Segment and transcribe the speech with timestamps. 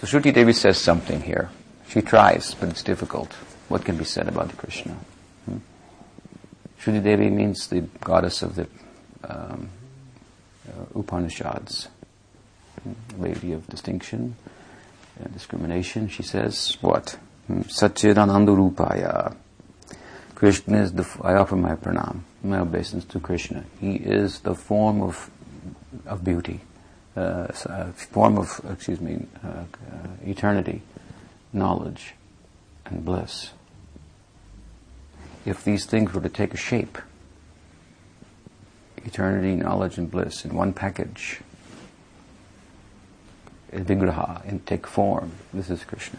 [0.00, 1.50] So Shruti Devi says something here.
[1.88, 3.34] She tries, but it's difficult.
[3.68, 4.96] What can be said about Krishna?
[5.44, 5.58] Hmm?
[6.80, 8.66] Shruti Devi means the goddess of the
[9.24, 9.68] um,
[10.66, 11.88] uh, Upanishads,
[12.82, 13.22] hmm?
[13.22, 14.36] lady of distinction
[15.22, 16.08] and discrimination.
[16.08, 17.18] She says, what?
[17.46, 17.60] Hmm?
[17.62, 19.36] Satchidananda Rupaya.
[20.34, 23.64] Krishna is the, I offer my pranam, my obeisance to Krishna.
[23.78, 25.30] He is the form of,
[26.06, 26.60] of beauty,
[27.16, 29.64] uh, form of, excuse me, uh, uh,
[30.24, 30.82] eternity,
[31.52, 32.14] knowledge,
[32.86, 33.50] and bliss.
[35.44, 36.98] If these things were to take a shape,
[39.04, 41.40] eternity, knowledge, and bliss in one package,
[43.72, 46.18] in vigraha, and take form, this is Krishna.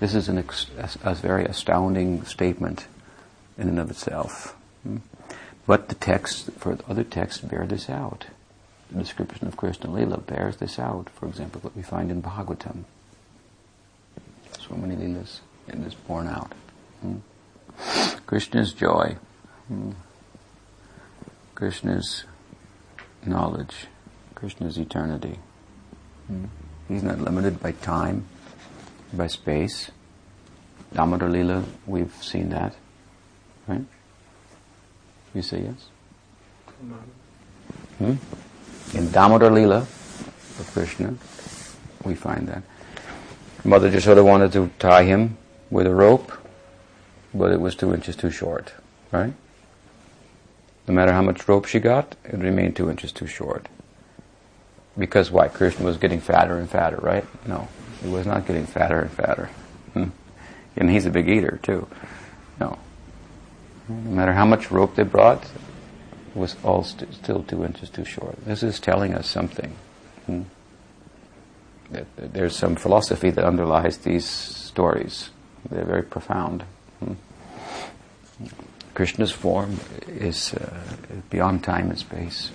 [0.00, 2.86] This is an ex- a, a, very astounding statement
[3.56, 4.56] in and of itself.
[4.82, 4.98] Hmm?
[5.66, 8.26] But the texts, for other texts, bear this out.
[8.92, 11.08] The description of Krishna Lila bears this out.
[11.08, 12.84] For example, what we find in Bhagavatam.
[14.60, 16.52] So many Leelas in this borne out.
[17.00, 17.16] Hmm?
[18.26, 19.16] Krishna's joy.
[19.68, 19.92] Hmm?
[21.54, 22.24] Krishna's
[23.24, 23.86] knowledge.
[24.34, 25.38] Krishna's eternity.
[26.26, 26.44] Hmm?
[26.88, 28.26] He's not limited by time
[29.14, 29.90] by space.
[30.92, 32.76] Damodar Lila, we've seen that,
[33.66, 33.84] right?
[35.32, 35.88] You say yes?
[37.98, 38.14] Hmm?
[38.94, 41.14] In Damodar Lila of Krishna,
[42.04, 42.62] we find that.
[43.64, 45.38] Mother of wanted to tie him
[45.70, 46.32] with a rope,
[47.32, 48.74] but it was two inches too short,
[49.10, 49.32] right?
[50.86, 53.68] No matter how much rope she got, it remained two inches too short.
[54.98, 55.48] Because why?
[55.48, 57.24] Krishna was getting fatter and fatter, right?
[57.46, 57.68] No.
[58.02, 59.48] He was not getting fatter and fatter.
[59.94, 60.08] Hmm.
[60.76, 61.86] And he's a big eater, too.
[62.60, 62.78] No.
[63.88, 65.48] No matter how much rope they brought,
[66.34, 68.36] was all st- still two inches too short.
[68.44, 69.74] This is telling us something.
[70.26, 70.42] Hmm.
[72.16, 75.30] There's some philosophy that underlies these stories.
[75.70, 76.64] They're very profound.
[77.00, 77.14] Hmm.
[78.94, 80.80] Krishna's form is uh,
[81.30, 82.50] beyond time and space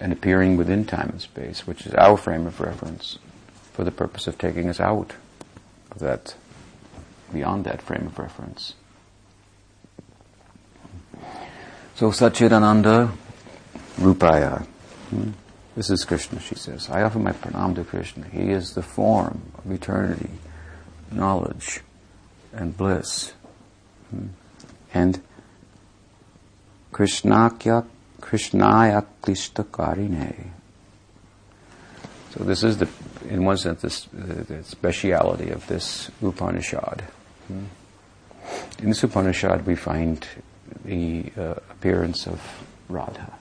[0.00, 3.18] and appearing within time and space, which is our frame of reference
[3.72, 5.12] for the purpose of taking us out
[5.90, 6.34] of that,
[7.32, 8.74] beyond that frame of reference.
[11.96, 13.10] So Satchidananda
[13.96, 14.66] Rupaya.
[15.08, 15.30] Hmm?
[15.74, 16.90] This is Krishna, she says.
[16.90, 18.26] I offer my pranam to Krishna.
[18.28, 20.28] He is the form of eternity,
[21.10, 21.80] knowledge,
[22.52, 23.32] and bliss.
[24.10, 24.26] Hmm?
[24.92, 25.22] And
[26.92, 27.86] Krishnakya,
[28.20, 30.50] Krishnaya Klishtakarine.
[32.32, 32.88] So this is the
[33.30, 37.04] in one sense, this, uh, the speciality of this Upanishad.
[37.48, 37.64] Hmm.
[38.80, 40.26] In this Upanishad, we find
[40.84, 42.40] the uh, appearance of
[42.88, 43.32] Radha.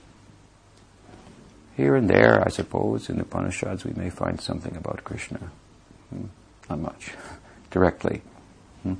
[1.75, 5.39] Here and there, I suppose, in the Upanishads, we may find something about Krishna.
[6.09, 6.25] Hmm.
[6.69, 7.11] Not much,
[7.71, 8.21] directly.
[8.83, 8.95] Hmm.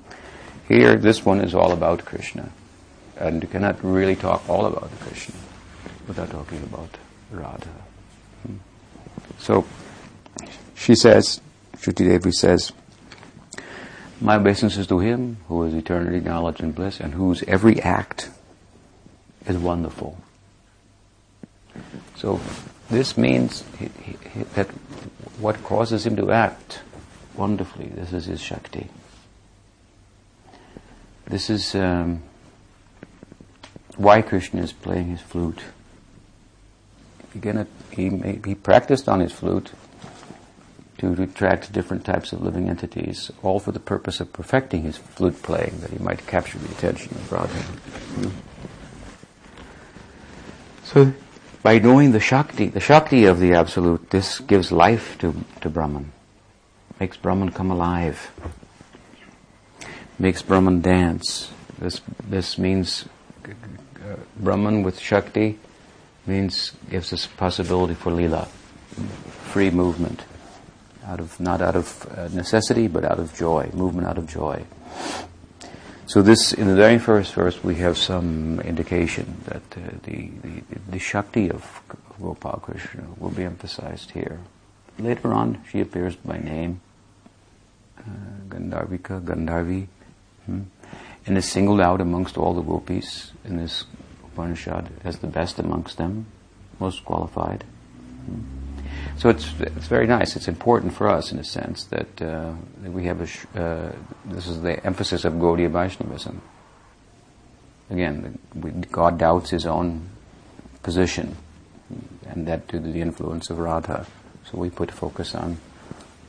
[0.68, 2.52] Here, this one is all about Krishna.
[3.18, 5.36] And you cannot really talk all about Krishna
[6.08, 6.98] without talking about
[7.32, 7.70] Radha.
[8.46, 8.58] Hmm.
[9.40, 9.66] So,
[10.76, 11.40] she says,
[11.78, 12.74] Shruti Devi says,
[14.22, 18.30] my obeisance is to him who is eternity, knowledge, and bliss, and whose every act
[19.46, 20.18] is wonderful.
[22.16, 22.40] So
[22.90, 24.68] this means he, he, that
[25.40, 26.80] what causes him to act
[27.36, 28.90] wonderfully, this is his Shakti.
[31.28, 32.24] This is um,
[33.98, 35.62] why Krishna is playing his flute.
[37.34, 38.10] Again, he,
[38.46, 39.72] he practiced on his flute
[40.98, 45.42] to attract different types of living entities, all for the purpose of perfecting his flute
[45.44, 48.32] playing, that he might capture the attention of Radha.
[50.84, 51.14] So,
[51.62, 56.12] by knowing the Shakti, the Shakti of the Absolute, this gives life to, to Brahman,
[57.00, 58.32] makes Brahman come alive,
[60.18, 61.52] makes Brahman dance.
[61.78, 63.06] This, this means
[63.44, 65.60] uh, Brahman with Shakti
[66.26, 68.46] means gives us possibility for lila,
[69.52, 70.24] free movement
[71.06, 74.66] out of not out of uh, necessity, but out of joy, movement out of joy.
[76.08, 80.62] So this, in the very first verse, we have some indication that uh, the, the,
[80.90, 81.82] the Shakti of
[82.22, 84.40] Gopal Krishna will be emphasized here.
[85.00, 86.80] Later on, she appears by name,
[87.98, 88.04] uh,
[88.48, 89.88] Gandharvika, Gandharvi,
[90.46, 90.62] hmm,
[91.26, 93.86] and is singled out amongst all the gopis in this
[94.24, 96.28] Upanishad as the best amongst them,
[96.80, 97.64] most qualified.
[98.26, 98.65] Hmm.
[99.18, 100.36] So it's it's very nice.
[100.36, 103.28] It's important for us in a sense that, uh, that we have a.
[103.28, 103.92] Sh- uh,
[104.26, 106.42] this is the emphasis of Gaudiya Vaishnavism.
[107.90, 110.10] Again, the, God doubts his own
[110.84, 111.38] position,
[112.28, 114.06] and that due to the influence of Radha.
[114.52, 115.58] So we put focus on,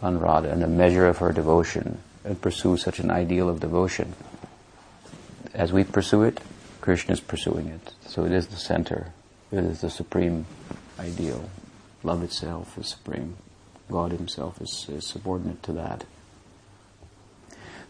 [0.01, 4.15] on Radha and the measure of her devotion and pursue such an ideal of devotion.
[5.55, 6.41] As we pursue it,
[6.81, 7.95] Krishna is pursuing it.
[8.07, 9.13] So it is the center.
[9.53, 10.47] It is the supreme
[10.99, 11.49] ideal.
[12.07, 13.37] Love itself is supreme.
[13.91, 16.05] God Himself is, is subordinate to that.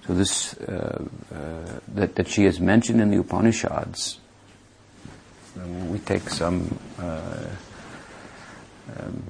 [0.07, 4.19] So this uh, uh, that that she is mentioned in the Upanishads.
[5.91, 6.79] we take some.
[6.99, 7.47] Uh,
[8.99, 9.25] um,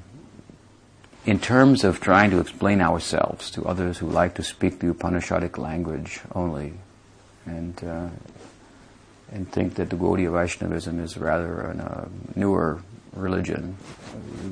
[1.25, 5.59] in terms of trying to explain ourselves to others who like to speak the Upanishadic
[5.59, 6.75] language only,
[7.45, 8.09] and uh,
[9.33, 12.83] and think that the Gaudiya Vaishnavism is rather a uh, newer
[13.17, 13.77] religion,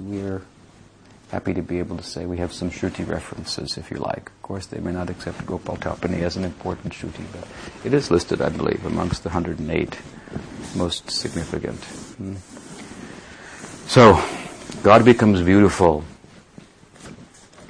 [0.07, 0.43] we're
[1.31, 4.29] happy to be able to say we have some Shruti references, if you like.
[4.29, 7.47] Of course, they may not accept Gopal Tapani as an important Shruti, but
[7.85, 9.99] it is listed, I believe, amongst the 108
[10.77, 11.83] most significant.
[12.17, 12.37] Hmm.
[13.87, 14.23] So,
[14.83, 16.05] God becomes beautiful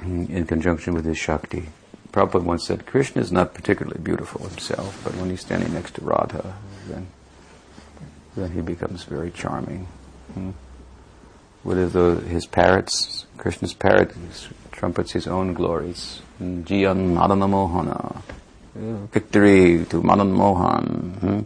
[0.01, 1.69] in conjunction with his Shakti.
[2.11, 6.01] Prabhupada once said, Krishna is not particularly beautiful himself, but when he's standing next to
[6.01, 6.55] Radha,
[6.87, 7.07] then,
[8.37, 9.87] then he becomes very charming.
[10.33, 10.51] Hmm?
[11.65, 13.25] What are the, his parrots?
[13.37, 14.13] Krishna's parrot
[14.71, 16.21] trumpets his own glories.
[16.39, 18.21] Jiyan Madana Mohana.
[19.11, 20.85] Victory to Madan Mohan.
[21.19, 21.39] Hmm?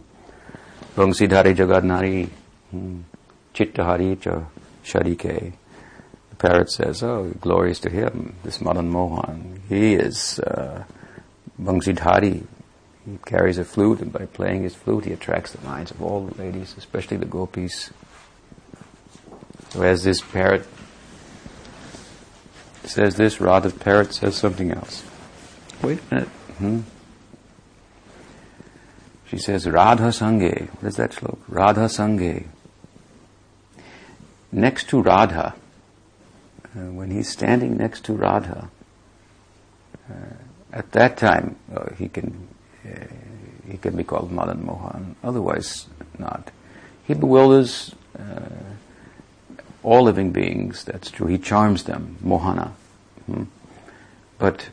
[0.94, 2.28] Vangsidhari Jagadnari.
[2.70, 3.00] Hmm?
[3.54, 4.44] Chittahari Cha
[4.84, 5.54] Sharike
[6.28, 9.62] The parrot says, oh, glories to him, this Madan Mohan.
[9.70, 10.84] He is uh.
[11.58, 16.26] He carries a flute, and by playing his flute, he attracts the minds of all
[16.26, 17.90] the ladies, especially the gopis.
[19.70, 20.66] So as this parrot
[22.84, 25.04] says this, Radha parrot says something else.
[25.82, 26.28] Wait a minute.
[26.58, 26.80] Hmm?
[29.26, 30.68] She says, Radha Sange.
[30.80, 31.38] What is that sloka?
[31.48, 32.46] Radha Sange.
[34.50, 35.54] Next to Radha,
[36.74, 38.68] uh, when he's standing next to Radha,
[40.10, 40.14] uh,
[40.72, 42.48] at that time uh, he can
[42.84, 43.06] uh,
[43.70, 45.14] he can be called Madan Mohan.
[45.22, 45.86] Otherwise,
[46.18, 46.50] not.
[47.06, 48.48] He bewilders uh,
[49.82, 50.84] all living beings.
[50.84, 51.26] That's true.
[51.26, 52.72] He charms them, Mohana.
[53.26, 53.44] Hmm?
[54.38, 54.68] But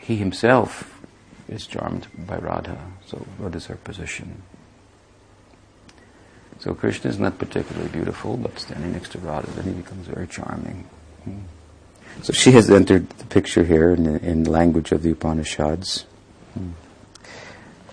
[0.00, 1.00] he himself
[1.48, 2.78] is charmed by Radha.
[3.06, 4.42] So, what is her position?
[6.62, 10.28] So Krishna is not particularly beautiful, but standing next to Radha, then he becomes very
[10.28, 10.86] charming.
[12.22, 16.04] So she has entered the picture here in in language of the Upanishads.
[16.54, 16.70] Hmm.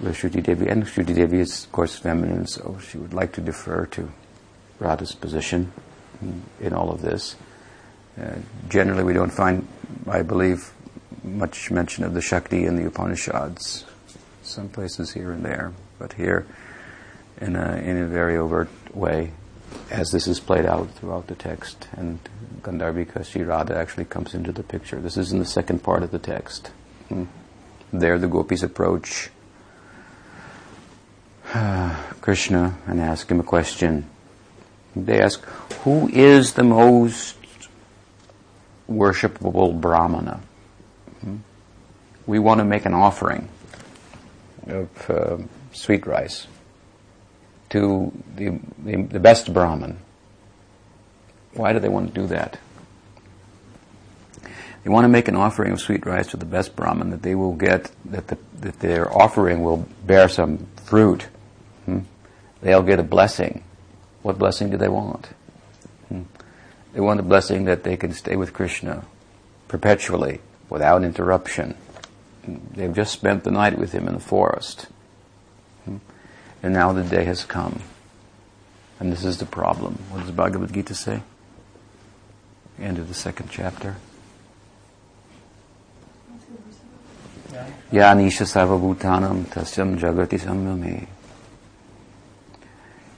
[0.04, 3.86] Shruti Devi, and Shruti Devi is, of course, feminine, so she would like to defer
[3.88, 4.12] to
[4.80, 5.89] Radha's position hmm,
[6.60, 7.36] in all of this.
[8.20, 8.36] Uh,
[8.68, 9.68] generally, we don't find,
[10.08, 10.72] I believe,
[11.24, 13.86] much mention of the Shakti in the Upanishads.
[14.44, 16.46] Some places here and there, but here,
[17.40, 19.32] in a in a very overt way,
[19.92, 22.20] as this is played out throughout the text, and
[22.62, 25.00] Gandharvika Sri Radha actually comes into the picture.
[25.00, 26.72] This is in the second part of the text.
[27.10, 27.26] Hmm.
[27.94, 29.30] There, the gopis approach
[32.22, 34.08] Krishna and ask him a question.
[34.96, 35.44] They ask,
[35.84, 37.38] Who is the most
[38.90, 40.42] worshipable Brahmana?
[41.22, 41.38] Hmm.
[42.26, 43.48] We want to make an offering
[44.68, 45.38] of uh,
[45.72, 46.48] sweet rice
[47.70, 50.00] to the, the, the best Brahman.
[51.54, 52.60] Why do they want to do that?
[54.84, 57.36] They want to make an offering of sweet rice to the best Brahman that they
[57.36, 61.28] will get, that, the, that their offering will bear some fruit.
[61.86, 62.00] Hmm?
[62.62, 63.64] They'll get a blessing.
[64.22, 65.30] What blessing do they want?
[66.94, 69.06] They want a blessing that they can stay with Krishna
[69.68, 71.76] perpetually, without interruption.
[72.48, 74.88] They've just spent the night with him in the forest.
[75.86, 77.82] And now the day has come.
[79.00, 80.00] And this is the problem.
[80.10, 81.22] What does Bhagavad Gita say?
[82.80, 83.98] End of the second chapter.
[87.92, 91.08] Yanisha Sarvabhutanam Tasyam Jagati Samyame.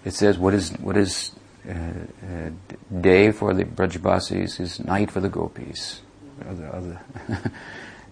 [0.03, 1.31] It says, what is, what is
[1.65, 6.01] day for the Brajbasis is night for the gopis.
[6.47, 7.01] Other, other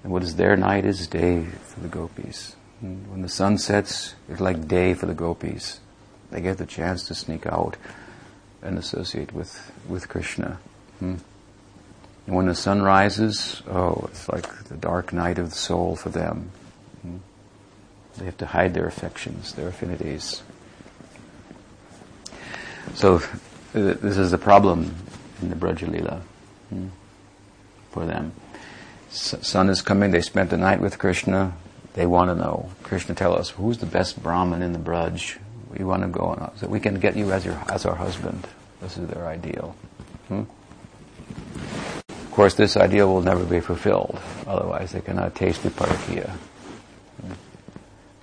[0.04, 2.56] and what is their night is day for the gopis.
[2.82, 5.80] And when the sun sets, it's like day for the gopis.
[6.32, 7.76] They get the chance to sneak out
[8.62, 10.60] and associate with, with Krishna.
[11.00, 11.16] Hmm.
[12.28, 16.10] And when the sun rises, oh, it's like the dark night of the soul for
[16.10, 16.52] them.
[17.02, 17.18] Hmm.
[18.18, 20.44] They have to hide their affections, their affinities.
[22.96, 23.20] So uh,
[23.74, 24.96] this is the problem
[25.42, 26.22] in the Brajalila
[26.70, 26.88] hmm,
[27.92, 28.34] for them.
[29.10, 31.54] S- sun is coming, they spent the night with Krishna,
[31.94, 32.70] they want to know.
[32.84, 35.38] Krishna tell us, who's the best Brahman in the Braj?
[35.76, 38.48] We want to go on, so we can get you as, your, as our husband.
[38.82, 39.76] This is their ideal.
[40.28, 40.44] Hmm?
[42.40, 44.18] course, this ideal will never be fulfilled.
[44.48, 46.32] Otherwise, they cannot taste the parakiya.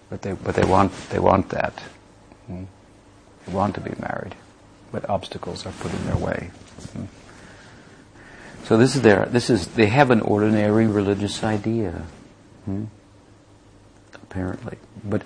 [0.08, 1.74] But they, but they want, they want that.
[2.48, 4.34] They want to be married,
[4.96, 6.50] but obstacles are put in their way.
[8.64, 12.06] So this is their, this is, they have an ordinary religious idea.
[12.64, 12.86] Hmm?
[14.14, 14.78] Apparently.
[15.04, 15.20] But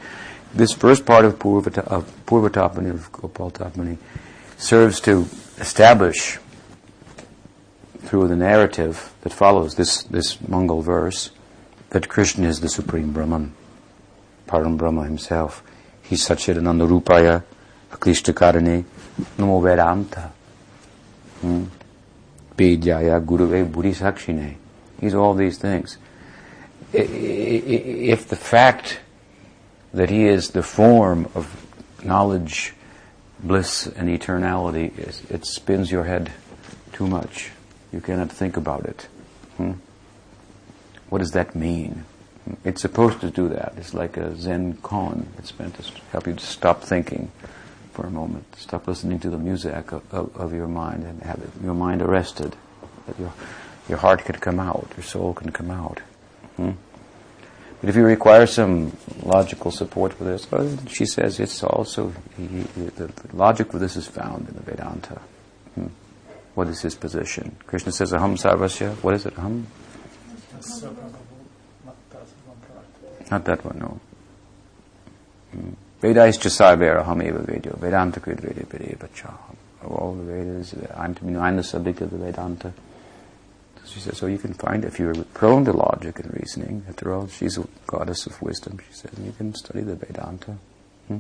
[0.53, 3.97] this first part of Purva, of Purvatapani, of Gopal Tapani,
[4.59, 6.41] serves to establish
[8.01, 11.31] through the narrative that follows this, this Mangal verse
[11.91, 13.55] that Krishna is the Supreme Brahman,
[14.49, 15.63] Param Brahma himself.
[16.03, 17.45] He's Satchidananda Rupaya,
[17.93, 18.85] Aklishta Karane,
[19.39, 20.33] Namo Vedanta,
[21.41, 21.65] hmm?
[22.57, 24.57] Bejaya Guruve Buddhisakshine.
[25.01, 25.99] He's all these things.
[26.93, 29.01] If the fact
[29.95, 31.67] that he is the form of
[32.05, 32.75] knowledge,
[33.39, 34.97] bliss, and eternality,
[35.31, 36.33] it spins your head
[36.93, 37.51] too much.
[37.93, 39.09] You cannot think about it.
[39.57, 39.73] Hmm?
[41.09, 42.05] What does that mean?
[42.65, 43.75] It's supposed to do that.
[43.77, 45.27] It's like a Zen koan.
[45.39, 47.31] It's meant to help you to stop thinking
[47.93, 48.45] for a moment.
[48.57, 52.03] Stop listening to the music of, of, of your mind and have it, your mind
[52.03, 52.57] arrested.
[53.07, 53.33] That your,
[53.89, 56.01] your heart can come out, your soul can come out.
[56.57, 56.73] Hmm?
[57.81, 62.47] But if you require some logical support for this, well, she says it's also, he,
[62.47, 65.21] the, the, logic for this is found in the Vedanta.
[65.75, 65.87] Hmm?
[66.55, 67.57] What is his position?
[67.67, 68.97] Krishna says, Aham Sarvasya.
[69.03, 69.35] What is it?
[69.37, 69.65] Aham?
[73.31, 74.01] Not that one, no.
[75.53, 75.71] Hmm.
[76.01, 77.79] Veda is Jasarvera, Aham Eva Vedyo.
[77.79, 79.57] Vedanta Krid Veda Vedeva Chaham.
[79.83, 82.73] Of all the Vedas, I'm, to be, I'm the subject of the Vedanta.
[83.87, 87.27] She says, so you can find, if you're prone to logic and reasoning, after all,
[87.27, 90.57] she's a goddess of wisdom, she says, you can study the Vedanta.
[91.09, 91.19] Hmm?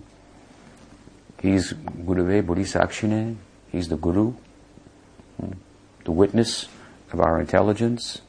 [1.40, 3.38] He's Guruve Buddhisakshine,
[3.72, 4.34] he's the Guru,
[5.40, 5.52] hmm?
[6.04, 6.68] the witness
[7.12, 8.20] of our intelligence.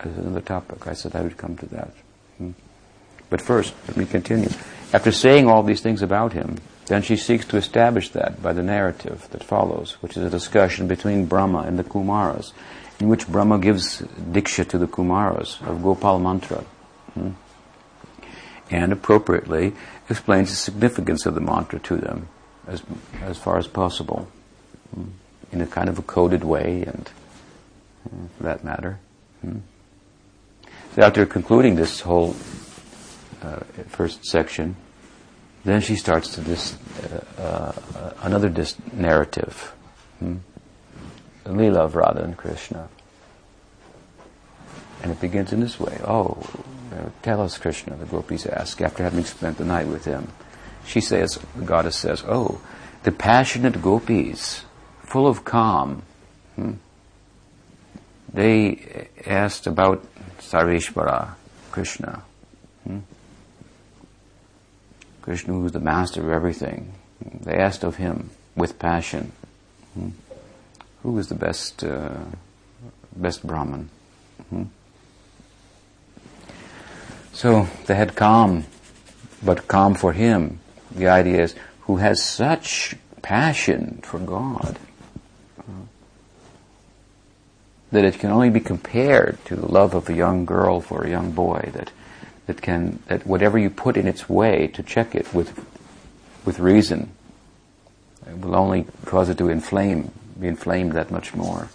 [0.00, 1.92] As another topic, I said I would come to that.
[2.38, 2.52] Hmm?
[3.30, 4.48] But first, let me continue.
[4.92, 8.62] After saying all these things about him, then she seeks to establish that by the
[8.62, 12.52] narrative that follows, which is a discussion between Brahma and the Kumaras
[13.02, 16.64] in which Brahma gives diksha to the Kumaras of Gopal mantra.
[17.14, 17.30] Hmm?
[18.70, 19.74] And appropriately
[20.08, 22.28] explains the significance of the mantra to them
[22.68, 22.82] as,
[23.22, 24.28] as far as possible.
[24.94, 25.08] Hmm?
[25.50, 27.10] In a kind of a coded way and
[28.36, 29.00] for that matter.
[29.40, 29.58] Hmm?
[30.94, 32.36] So after concluding this whole
[33.42, 34.76] uh, first section,
[35.64, 36.76] then she starts to this
[37.38, 39.74] uh, uh another dis- narrative.
[40.18, 40.38] Hmm?
[41.44, 42.88] Leela of Radha and Krishna.
[45.02, 45.98] And it begins in this way.
[46.04, 46.42] Oh,
[47.22, 50.28] tell us, Krishna, the gopis ask, after having spent the night with him.
[50.84, 52.60] She says, the goddess says, oh,
[53.02, 54.64] the passionate gopis,
[55.00, 56.02] full of calm,
[56.56, 56.74] hmm,
[58.32, 60.06] they asked about
[60.38, 61.34] Sarveshvara,
[61.70, 62.22] Krishna.
[62.84, 63.00] Hmm?
[65.22, 66.92] Krishna, who is the master of everything.
[67.40, 69.32] They asked of him with passion.
[69.94, 70.10] Hmm?
[71.02, 72.24] who is the best uh,
[73.16, 73.90] best Brahman?
[74.50, 74.64] Hmm?
[77.32, 78.64] So they had calm,
[79.42, 80.60] but calm for him.
[80.92, 84.78] The idea is who has such passion for God
[85.58, 85.86] uh,
[87.90, 91.10] that it can only be compared to the love of a young girl for a
[91.10, 91.70] young boy.
[91.72, 91.90] That
[92.46, 95.64] that can that whatever you put in its way to check it with
[96.44, 97.10] with reason
[98.26, 100.10] it will only cause it to inflame
[100.42, 101.68] be inflamed that much more.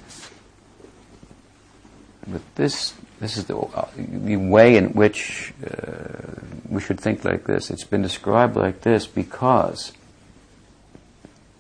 [2.27, 7.45] But this, this is the, uh, the way in which uh, we should think like
[7.45, 7.71] this.
[7.71, 9.93] It's been described like this because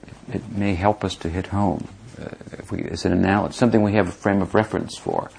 [0.03, 1.87] it, it may help us to hit home.
[2.19, 5.31] Uh, if we, it's an analogy, something we have a frame of reference for.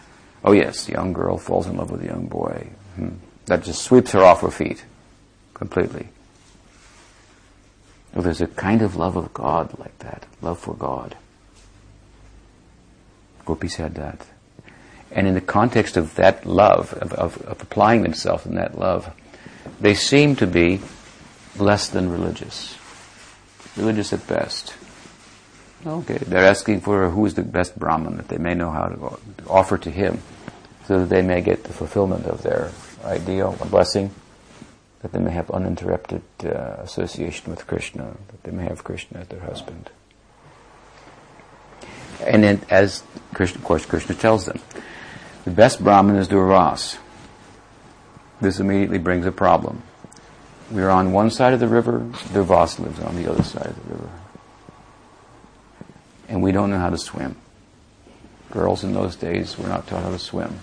[0.45, 2.69] Oh yes, the young girl falls in love with the young boy.
[2.95, 3.09] Hmm.
[3.49, 4.85] That just sweeps her off her feet
[5.55, 6.09] completely.
[8.15, 11.17] Well, there's a kind of love of God like that, love for God.
[13.45, 14.27] Gopi said that.
[15.11, 19.15] And in the context of that love, of, of, of applying themselves in that love,
[19.81, 20.81] they seem to be
[21.57, 22.77] less than religious.
[23.77, 24.75] Religious at best.
[25.87, 29.19] Okay, they're asking for who is the best Brahman that they may know how to
[29.47, 30.21] offer to him
[30.87, 32.71] so that they may get the fulfillment of their
[33.05, 34.11] ideal, a blessing,
[35.01, 39.29] that they may have uninterrupted uh, association with Krishna, that they may have Krishna as
[39.29, 39.91] their husband.
[42.21, 44.61] And then, as Krishna, of course, Krishna tells them,
[45.45, 46.99] the best Brahmin is Durvas.
[48.41, 49.83] This immediately brings a problem.
[50.71, 52.01] We're on one side of the river,
[52.33, 54.11] Durvas lives on the other side of the river.
[56.29, 57.37] And we don't know how to swim.
[58.51, 60.59] girls in those days were not taught how to swim.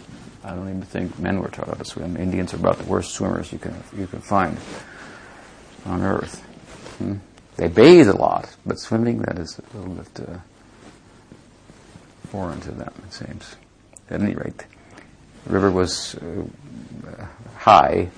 [0.46, 2.16] I don't even think men were taught how to swim.
[2.18, 4.58] Indians are about the worst swimmers you can you can find
[5.86, 6.42] on earth.
[7.00, 7.16] Hmm?
[7.58, 10.38] They bathe a lot, but swimming that is a little bit uh,
[12.28, 12.94] foreign to them.
[13.08, 13.56] It seems.
[14.10, 14.66] At any rate,
[15.48, 17.26] the river was uh,
[17.58, 18.10] high,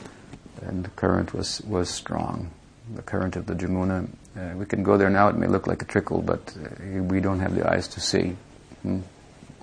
[0.64, 2.52] and the current was was strong.
[2.94, 4.10] The current of the Jamuna.
[4.36, 5.30] Uh, we can go there now.
[5.30, 8.36] It may look like a trickle, but uh, we don't have the eyes to see.
[8.82, 9.00] Hmm?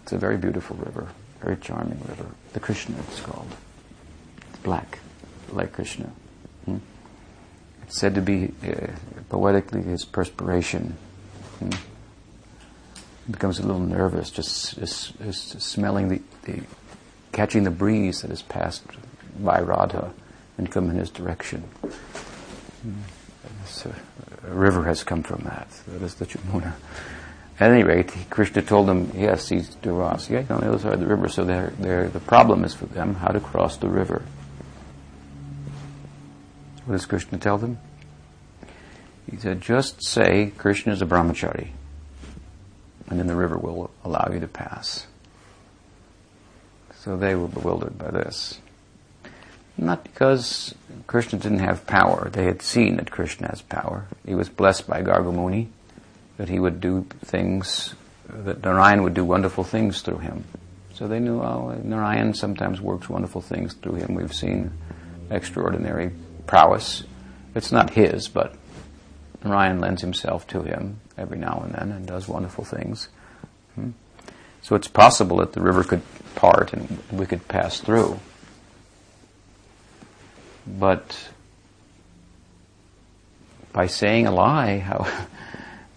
[0.03, 1.09] It's a very beautiful river,
[1.45, 2.27] very charming river.
[2.55, 3.51] The Krishna, it's called.
[4.49, 4.99] It's black,
[5.53, 6.11] like Krishna.
[6.65, 6.79] Hmm?
[7.83, 8.87] It's said to be uh,
[9.29, 10.97] poetically his perspiration.
[11.59, 11.71] Hmm?
[13.31, 16.63] Becomes a little nervous just, just, just smelling the, the,
[17.33, 18.83] catching the breeze that has passed
[19.41, 20.13] by Radha
[20.57, 21.65] and come in his direction.
[23.85, 23.89] A,
[24.47, 25.69] a river has come from that.
[25.89, 26.75] That is the Jamuna.
[27.61, 31.07] At any rate, Krishna told them, yes, Durvas, yeah, on the other side of the
[31.07, 34.25] river, so they're, they're, the problem is for them how to cross the river.
[36.85, 37.79] What does Krishna tell them?
[39.31, 41.69] He said, just say Krishna is a brahmachari,
[43.09, 45.07] and then the river will allow you to pass.
[46.97, 48.59] So they were bewildered by this.
[49.77, 50.75] Not because
[51.07, 52.31] Krishna didn't have power.
[52.31, 54.07] They had seen that Krishna has power.
[54.27, 55.69] He was blessed by Gargamuni
[56.37, 57.95] that he would do things,
[58.29, 60.45] that Narayan would do wonderful things through him.
[60.95, 64.15] So they knew, oh, Narayan sometimes works wonderful things through him.
[64.15, 64.73] We've seen
[65.31, 66.13] extraordinary
[66.47, 67.05] prowess.
[67.55, 68.55] It's not his, but
[69.45, 73.09] Narayan lends himself to him every now and then and does wonderful things.
[73.75, 73.91] Hmm?
[74.63, 76.03] So it's possible that the river could
[76.35, 78.19] part and we could pass through.
[80.67, 81.29] But
[83.73, 85.07] by saying a lie, how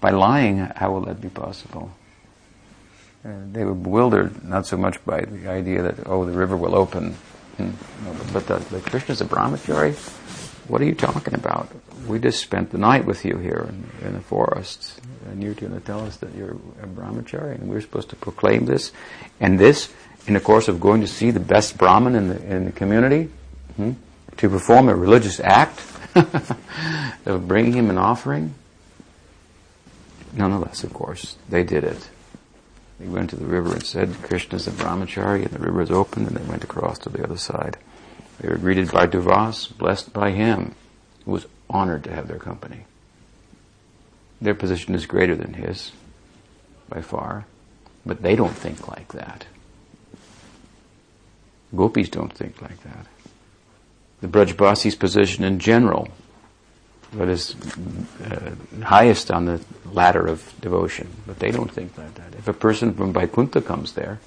[0.08, 1.92] by lying, how will that be possible?
[3.26, 6.76] Uh, they were bewildered, not so much by the idea that, oh, the river will
[6.76, 7.12] open,
[7.58, 7.72] hmm.
[8.32, 9.96] but the, the Krishna's a brahmachari?
[10.70, 11.68] What are you talking about?
[12.08, 15.74] We just spent the night with you here in, in the forest, and you're going
[15.74, 18.94] to tell us that you're a brahmachari, and we're supposed to proclaim this,
[19.42, 19.94] and this
[20.26, 23.30] in the course of going to see the best brahmin in the, in the community,
[23.76, 23.92] hmm,
[24.38, 25.82] to perform a religious act
[27.26, 28.54] of bringing him an offering?
[30.38, 32.10] Nonetheless, of course, they did it.
[33.00, 36.26] They went to the river and said, Krishna's a brahmachari, and the river is open,
[36.26, 37.78] and they went across to the other side.
[38.40, 40.76] They were greeted by Durvas, blessed by him,
[41.26, 42.86] who was honored to have their company.
[44.42, 45.92] Their position is greater than his,
[46.90, 47.46] by far,
[48.06, 49.46] but they don't think like that.
[51.76, 53.08] Gopis don't think like that.
[54.22, 56.08] The Brajbasi's position in general
[57.14, 57.56] what is
[58.24, 58.52] uh,
[58.84, 61.08] highest on the ladder of devotion.
[61.26, 62.36] But they don't think like that.
[62.36, 64.20] If a person from Vaikuntha comes there,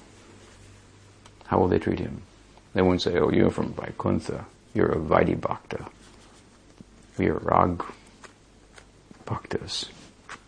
[1.45, 2.21] how will they treat him?
[2.73, 4.45] They won't say, oh, you're from Vaikuntha.
[4.73, 5.85] You're a Vaidhi Bhakta.
[7.17, 7.83] We are Rag
[9.25, 9.89] Bhaktas.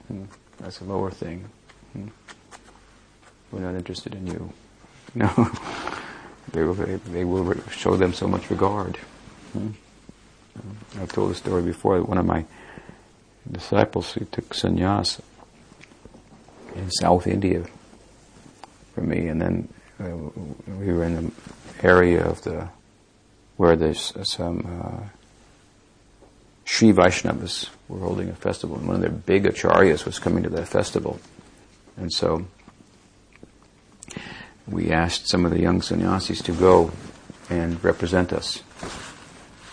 [0.07, 0.23] Hmm.
[0.59, 1.49] That's a lower thing.
[1.91, 2.07] Hmm.
[3.51, 4.53] We're not interested in you.
[5.15, 5.27] No.
[6.53, 8.97] they, will, they will show them so much regard.
[9.51, 9.71] Hmm.
[10.99, 12.01] I've told the story before.
[12.01, 12.45] One of my
[13.49, 15.19] disciples who took sannyas
[16.75, 17.65] in South India
[18.93, 19.67] for me, and then
[19.99, 20.15] uh,
[20.79, 21.31] we were in the
[21.81, 22.69] area of the
[23.57, 25.07] where there's some uh,
[26.65, 30.49] Sri Vaishnavas were holding a festival, and one of their big acharyas was coming to
[30.49, 31.19] that festival,
[31.97, 32.45] and so
[34.67, 36.91] we asked some of the young sannyasis to go
[37.49, 38.63] and represent us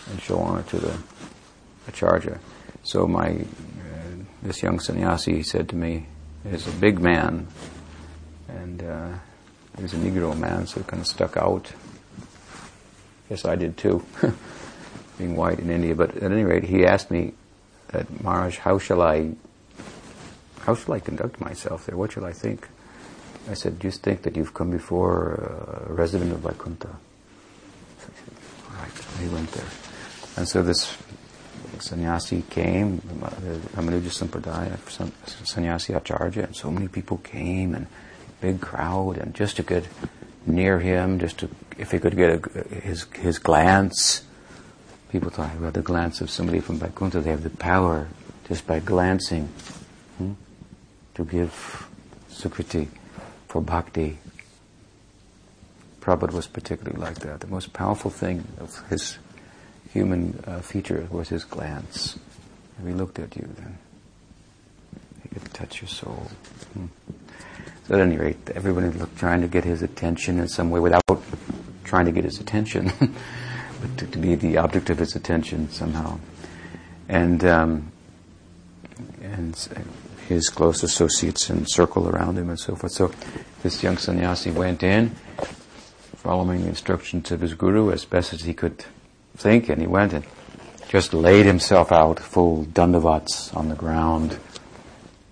[0.09, 0.97] and show honor to the
[1.89, 2.39] Acharya.
[2.83, 6.07] So my, uh, this young sannyasi said to me,
[6.45, 7.47] is a big man,
[8.49, 9.13] and uh,
[9.77, 11.73] he was a Negro man, so kind of stuck out.
[13.29, 14.05] Yes, I did too,
[15.19, 15.95] being white in India.
[15.95, 17.35] But at any rate, he asked me,
[17.89, 19.33] that, Maharaj, how shall I,
[20.61, 21.97] how shall I conduct myself there?
[21.97, 22.69] What shall I think?
[23.49, 26.97] I said, just think that you've come before a resident of Vaikuntha.
[28.01, 29.90] So he said, all right, he went there.
[30.41, 30.97] And so this
[31.81, 34.79] sannyasi came, the Ramanuja Sampradaya,
[35.47, 37.87] sannyasi acharya, and so many people came, and
[38.41, 39.85] big crowd, and just to get
[40.47, 44.23] near him, just to, if he could get a, his, his glance,
[45.13, 48.09] people thought about the glance of somebody from Vaikuntha, they have the power
[48.49, 49.45] just by glancing
[50.17, 50.33] hmm,
[51.17, 51.87] to give
[52.31, 52.89] sukriti
[53.47, 54.17] for bhakti.
[56.01, 57.41] Prabhupada was particularly like that.
[57.41, 59.19] The most powerful thing of his
[59.93, 62.19] human uh, feature was his glance.
[62.79, 63.79] If he looked at you, then
[65.23, 66.31] he could touch your soul.
[66.75, 66.87] Hmm.
[67.93, 71.03] at any rate, everybody looked trying to get his attention in some way without
[71.85, 72.93] trying to get his attention,
[73.81, 76.19] but to, to, be the object of his attention somehow.
[77.09, 77.93] And um,
[79.21, 79.57] and
[80.29, 82.93] his close associates and circle around him and so forth.
[82.93, 83.11] So
[83.63, 85.11] this young sannyasi went in,
[86.17, 88.85] following the instructions of his guru as best as he could
[89.41, 90.25] think, and he went and
[90.89, 94.39] just laid himself out full dandavats on the ground.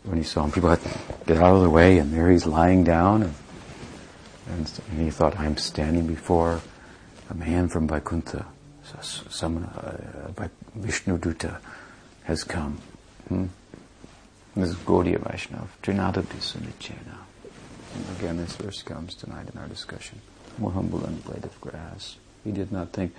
[0.04, 2.46] When he saw him, people had to get out of the way, and there he's
[2.46, 3.34] lying down, and,
[4.50, 6.60] and, and he thought, I'm standing before
[7.28, 8.46] a man from Vaikuntha.
[9.02, 11.58] Some uh, Vishnu Duta
[12.24, 12.80] has come.
[13.28, 13.46] Hmm?
[14.56, 17.18] This is Gaudiya Vaishnava, Trinadapi Sunichena.
[18.18, 20.20] Again, this verse comes tonight in our discussion.
[20.56, 22.16] More humble than a blade of grass.
[22.44, 23.14] He did not think,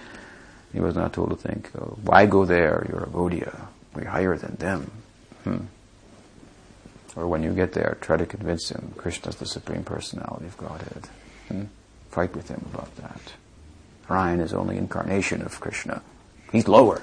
[0.74, 2.86] he was not told to think, oh, why go there?
[2.90, 3.68] You're a Gaudiya.
[3.94, 4.92] We're higher than them.
[5.44, 5.66] Hmm.
[7.16, 10.58] Or when you get there, try to convince him Krishna is the Supreme Personality of
[10.58, 11.10] Godhead.
[11.48, 11.64] Hmm?
[12.12, 13.22] Fight with him about that.
[14.10, 16.02] Narayan is only incarnation of Krishna.
[16.52, 17.02] He's lower.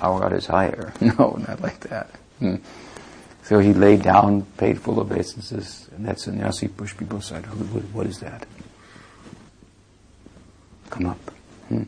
[0.00, 0.92] Our God is higher.
[1.00, 2.10] No, not like that.
[2.38, 2.56] Hmm.
[3.42, 7.46] So he laid down, paid full obeisances, and that sannyasi pushed people aside.
[7.46, 8.46] What is that?
[10.90, 11.30] Come up.
[11.68, 11.84] Hmm.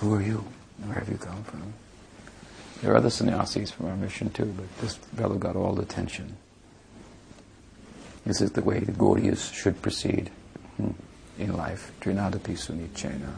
[0.00, 0.44] Who are you?
[0.84, 1.72] Where have you come from?
[2.80, 6.36] There are other sannyasis from our mission too, but this fellow got all the attention.
[8.24, 10.30] This is the way the Gaudiyas should proceed
[10.76, 10.90] hmm,
[11.38, 11.90] in life.
[12.00, 13.32] Trinadapi sunichena.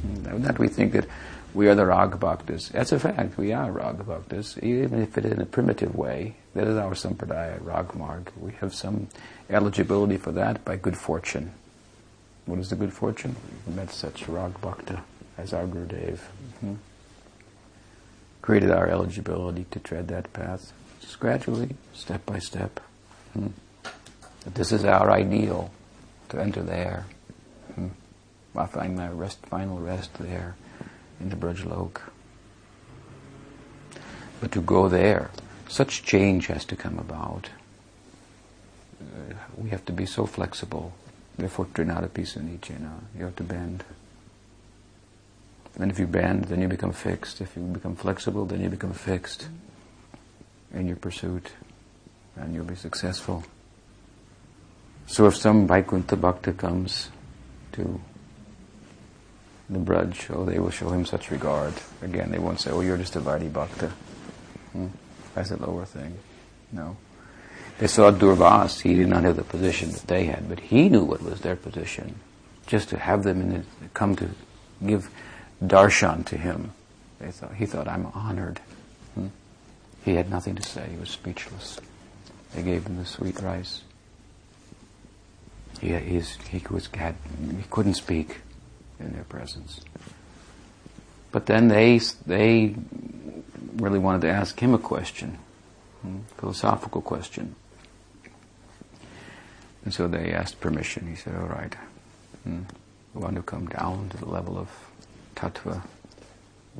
[0.00, 0.42] Hmm.
[0.42, 1.06] That we think that
[1.52, 2.68] we are the Raga Bhaktas.
[2.68, 3.36] That's a fact.
[3.36, 6.36] We are Raga Bhaktas, even if it is in a primitive way.
[6.54, 8.28] That is our Sampradaya, Ragmarg.
[8.36, 9.08] We have some
[9.50, 11.52] eligibility for that by good fortune.
[12.46, 13.34] What is the good fortune?
[13.66, 15.02] We met such Raga Bhakta
[15.38, 16.18] as our Gurudev.
[16.18, 16.74] Mm-hmm.
[18.40, 22.80] Created our eligibility to tread that path, just gradually, step by step.
[23.36, 23.48] Mm-hmm.
[24.54, 25.70] This is our ideal,
[26.30, 27.06] to enter there.
[27.72, 28.58] Mm-hmm.
[28.58, 30.56] I find my rest, final rest there
[31.20, 32.00] in the Brajlok.
[34.40, 35.30] But to go there,
[35.68, 37.48] such change has to come about.
[39.00, 40.92] Uh, we have to be so flexible.
[41.38, 42.90] Therefore, trinadapi sunichena.
[43.16, 43.84] You have to bend.
[45.78, 47.40] And if you bend, then you become fixed.
[47.40, 49.48] If you become flexible, then you become fixed
[50.74, 51.52] in your pursuit,
[52.36, 53.44] and you'll be successful.
[55.06, 57.10] So if some Vaikuntha Bhakta comes
[57.72, 58.00] to
[59.68, 61.74] the Braj, oh, they will show him such regard.
[62.02, 63.88] Again, they won't say, oh, you're just a Vaidhi Bhakta.
[64.72, 64.88] Hmm?
[65.34, 66.18] That's a lower thing.
[66.72, 66.96] No.
[67.78, 71.04] They saw Durvas, he did not have the position that they had, but he knew
[71.04, 72.20] what was their position.
[72.66, 74.30] Just to have them in come to
[74.86, 75.10] give
[75.62, 76.72] darshan to him,
[77.30, 78.60] thought, he thought, I'm honored.
[79.14, 79.28] Hmm?
[80.04, 81.78] He had nothing to say, he was speechless.
[82.54, 83.82] They gave him the sweet rice.
[85.80, 87.16] He, he, was, had,
[87.56, 88.40] he couldn't speak
[89.00, 89.80] in their presence.
[91.32, 92.74] But then they, they
[93.76, 95.38] really wanted to ask him a question,
[96.02, 97.54] hmm, philosophical question.
[99.84, 101.08] And so they asked permission.
[101.08, 101.74] He said, all right,
[102.44, 102.60] hmm,
[103.14, 104.68] we want to come down to the level of
[105.42, 105.82] tattva.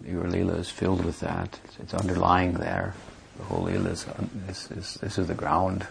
[0.06, 1.58] Your lila is filled with that.
[1.80, 2.94] It's, underlying there.
[3.38, 4.06] The whole lila is,
[4.48, 5.86] is, is, this is the ground.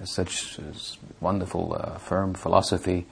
[0.00, 3.06] It's such as wonderful, uh, firm philosophy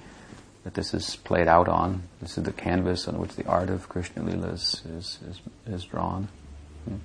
[0.65, 2.03] that this is played out on.
[2.21, 5.85] This is the canvas on which the art of Krishna Lila is, is, is, is
[5.85, 6.29] drawn.
[6.85, 6.97] Hmm.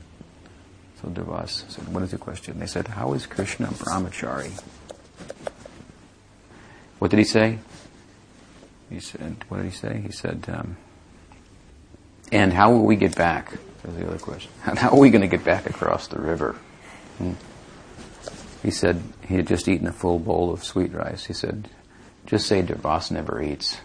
[1.02, 2.60] So Durvas said, what is the question?
[2.60, 4.52] They said, how is Krishna brahmachari?
[7.00, 7.60] What did he say?
[8.90, 10.02] He said, what did he say?
[10.02, 10.78] He said, um,
[12.32, 13.54] and how will we get back?
[13.86, 14.50] Was the other question.
[14.64, 16.54] How are we going to get back across the river?
[17.18, 17.34] Hmm.
[18.62, 21.26] He said he had just eaten a full bowl of sweet rice.
[21.26, 21.70] He said,
[22.26, 23.78] just say Durvas never eats,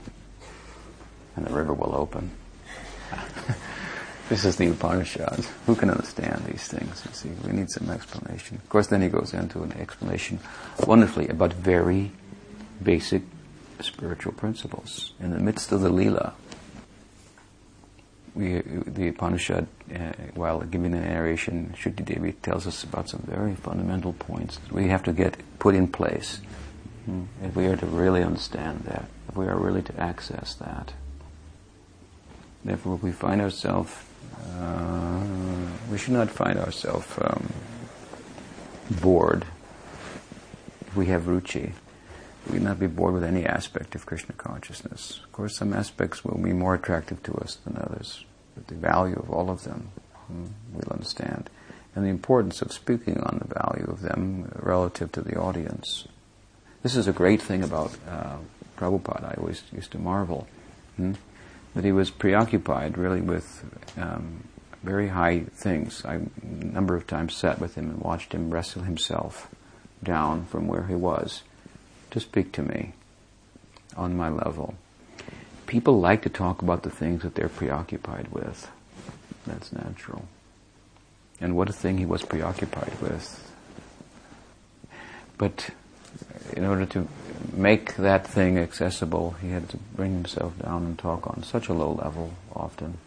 [1.34, 2.30] and the river will open.
[4.28, 5.50] this is the Upanishads.
[5.66, 7.02] Who can understand these things?
[7.04, 8.58] You see, we need some explanation.
[8.58, 10.38] Of course, then he goes into an explanation
[10.86, 12.12] wonderfully about very
[12.80, 13.22] basic
[13.80, 15.12] spiritual principles.
[15.18, 16.34] In the midst of the Leela,
[18.38, 23.54] we, the Upanishad, uh, while giving the narration, Shruti Devi tells us about some very
[23.54, 26.40] fundamental points that we have to get put in place
[27.08, 27.22] Hmm.
[27.42, 30.92] If we are to really understand that, if we are really to access that,
[32.62, 33.90] therefore we find ourselves,
[34.58, 35.24] uh,
[35.90, 37.50] we should not find ourselves um,
[39.00, 39.46] bored.
[40.86, 41.72] If we have ruchi,
[42.50, 45.20] we not be bored with any aspect of Krishna consciousness.
[45.24, 48.26] Of course, some aspects will be more attractive to us than others,
[48.66, 49.90] the value of all of them
[50.26, 51.50] hmm, we'll understand.
[51.94, 56.06] And the importance of speaking on the value of them relative to the audience
[56.82, 58.36] This is a great thing about uh,
[58.76, 59.32] Prabhupada.
[59.32, 60.46] I always used to marvel
[60.96, 61.14] hmm?
[61.74, 63.64] that he was preoccupied really with
[63.96, 64.44] um,
[64.82, 66.04] very high things.
[66.04, 69.48] I a number of times sat with him and watched him wrestle himself
[70.04, 71.42] down from where he was
[72.12, 72.92] to speak to me
[73.96, 74.76] on my level.
[75.68, 78.68] People like to talk about the things that they're preoccupied with.
[79.46, 80.24] That's natural.
[81.40, 83.52] And what a thing he was preoccupied with.
[85.36, 85.70] But
[86.56, 87.06] in order to
[87.52, 91.74] make that thing accessible, he had to bring himself down and talk on such a
[91.74, 92.98] low level often.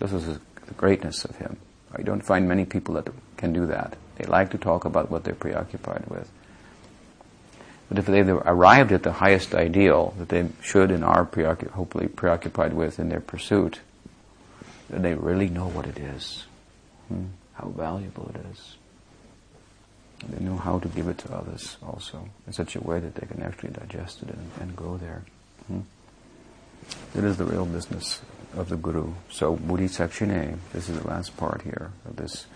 [0.00, 0.26] This is
[0.66, 1.56] the greatness of him.
[1.96, 3.96] I don't find many people that can do that.
[4.16, 6.28] They like to talk about what they're preoccupied with.
[7.88, 12.08] But if they've arrived at the highest ideal that they should and are preoccup- hopefully
[12.08, 13.80] preoccupied with in their pursuit,
[14.88, 16.44] then they really know what it is,
[17.08, 17.24] hmm?
[17.54, 18.76] how valuable it is.
[20.28, 23.26] They know how to give it to others also in such a way that they
[23.26, 25.22] can actually digest it and, and go there.
[25.66, 25.80] Hmm?
[27.14, 28.20] It is the real business
[28.56, 29.12] of the Guru.
[29.30, 32.46] So, Buddhi Sakshine, this is the last part here of this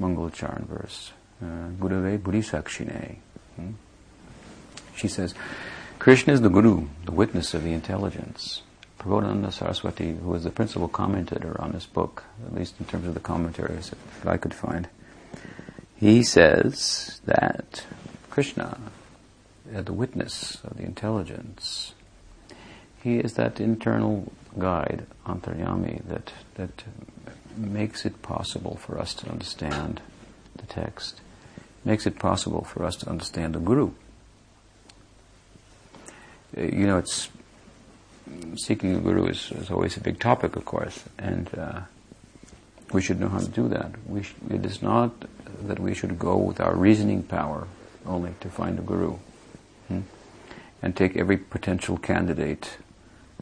[0.00, 1.12] Mangalcharan verse.
[1.42, 2.40] Uh, Gurave Buddhi.
[3.56, 3.70] Hmm?
[4.96, 5.34] She says,
[5.98, 8.62] Krishna is the Guru, the witness of the intelligence.
[8.98, 13.14] Prabodhananda Saraswati, who was the principal commentator on this book, at least in terms of
[13.14, 14.88] the commentaries that I could find,
[15.96, 17.84] he says that
[18.30, 18.78] Krishna,
[19.74, 21.94] uh, the witness of the intelligence,
[23.02, 26.84] he is that internal guide, antaryami, that, that
[27.56, 30.00] makes it possible for us to understand
[30.56, 31.20] the text,
[31.84, 33.92] makes it possible for us to understand the Guru.
[36.56, 37.28] You know, it's
[38.56, 41.80] seeking a guru is, is, always a big topic, of course, and uh,
[42.92, 43.92] we should know how to do that.
[44.22, 45.12] Sh- it is not
[45.62, 47.66] that we should go with our reasoning power
[48.06, 49.16] only to find a guru
[49.88, 50.00] hmm?
[50.82, 52.76] and take every potential candidate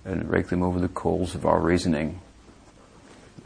[0.05, 2.21] and rake them over the coals of our reasoning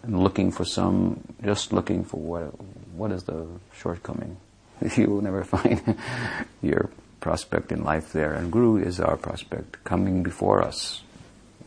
[0.03, 2.61] and looking for some, just looking for what,
[2.94, 4.37] what is the shortcoming.
[4.96, 5.96] you will never find
[6.62, 6.90] your
[7.24, 8.34] prospect in life there.
[8.34, 11.02] And Guru is our prospect coming before us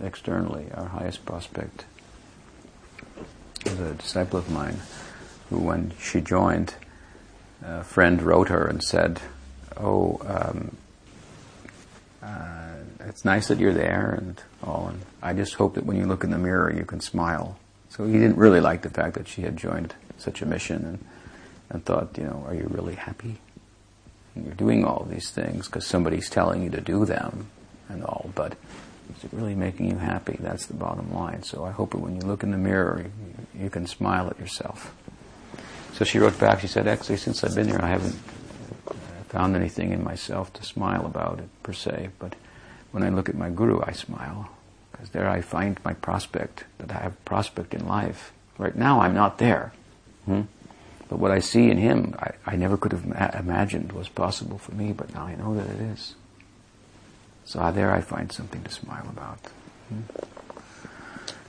[0.04, 1.86] externally, our highest prospect.
[3.64, 4.78] There's a disciple of mine
[5.50, 6.76] who, when she joined,
[7.64, 9.20] a friend wrote her and said,
[9.76, 10.78] "Oh, um,
[12.22, 12.76] uh,
[13.10, 16.24] it's nice that you're there and all, and I just hope that when you look
[16.24, 17.58] in the mirror, you can smile."
[17.90, 21.00] So he didn't really like the fact that she had joined such a mission, and,
[21.72, 23.42] and thought, you know, are you really happy?
[24.46, 27.48] You're doing all these things because somebody's telling you to do them
[27.90, 28.56] and all, but
[29.16, 30.38] is it really making you happy?
[30.40, 31.44] That's the bottom line.
[31.44, 33.06] So I hope when you look in the mirror,
[33.56, 34.94] you, you can smile at yourself.
[35.94, 38.16] So she wrote back, she said, actually, since I've been here, I haven't
[39.30, 42.36] found anything in myself to smile about it, per se, but
[42.92, 44.50] when I look at my guru, I smile.
[44.92, 48.32] Because there I find my prospect, that I have prospect in life.
[48.58, 49.74] Right now, I'm not there.
[50.26, 50.44] Hmm?
[51.10, 54.58] But what I see in him, I, I never could have ma- imagined was possible
[54.58, 56.16] for me, but now I know that it is.
[57.46, 59.40] So there I find something to smile about.
[59.88, 60.02] Hmm?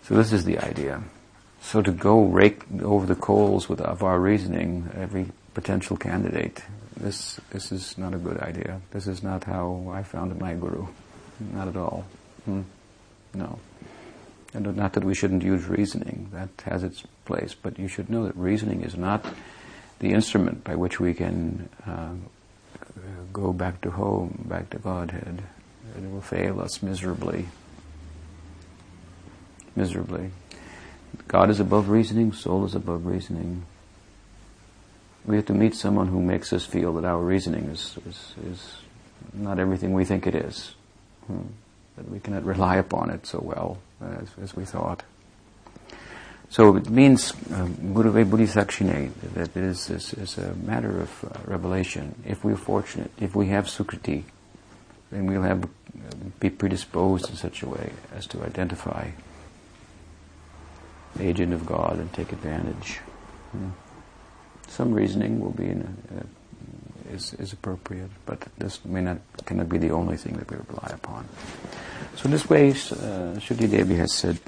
[0.05, 1.03] So this is the idea.
[1.61, 6.63] So to go rake over the coals with of our reasoning every potential candidate,
[6.97, 8.81] this this is not a good idea.
[8.93, 10.87] This is not how I found my guru.
[11.53, 12.05] Not at all.
[12.45, 12.63] Hmm?
[13.35, 13.59] No.
[14.55, 16.29] And not that we shouldn't use reasoning.
[16.33, 17.55] That has its place.
[17.55, 19.25] But you should know that reasoning is not
[19.99, 22.15] the instrument by which we can uh,
[23.33, 25.43] go back to home, back to Godhead
[25.97, 27.47] it will fail us miserably.
[29.75, 30.31] Miserably.
[31.27, 33.65] God is above reasoning, soul is above reasoning.
[35.25, 38.77] We have to meet someone who makes us feel that our reasoning is, is, is
[39.33, 40.75] not everything we think it is.
[41.27, 41.49] Hmm.
[41.99, 45.03] That we cannot rely upon it so well as, as we thought.
[46.49, 51.51] So it means Gurave um, Buddhisakshine, that it is, is, is, a matter of uh,
[51.51, 52.15] revelation.
[52.25, 54.23] If we're fortunate, if we have Sukriti,
[55.11, 55.69] then we'll have
[56.39, 59.11] be predisposed in such a way as to identify
[61.17, 62.99] the agent of God and take advantage.
[63.51, 63.71] Hmm.
[64.69, 66.38] Some reasoning will be in a,
[67.11, 70.91] is, is appropriate, but this may not cannot be the only thing that we rely
[70.93, 71.29] upon.
[72.17, 74.39] So in this way, uh, Devi has said,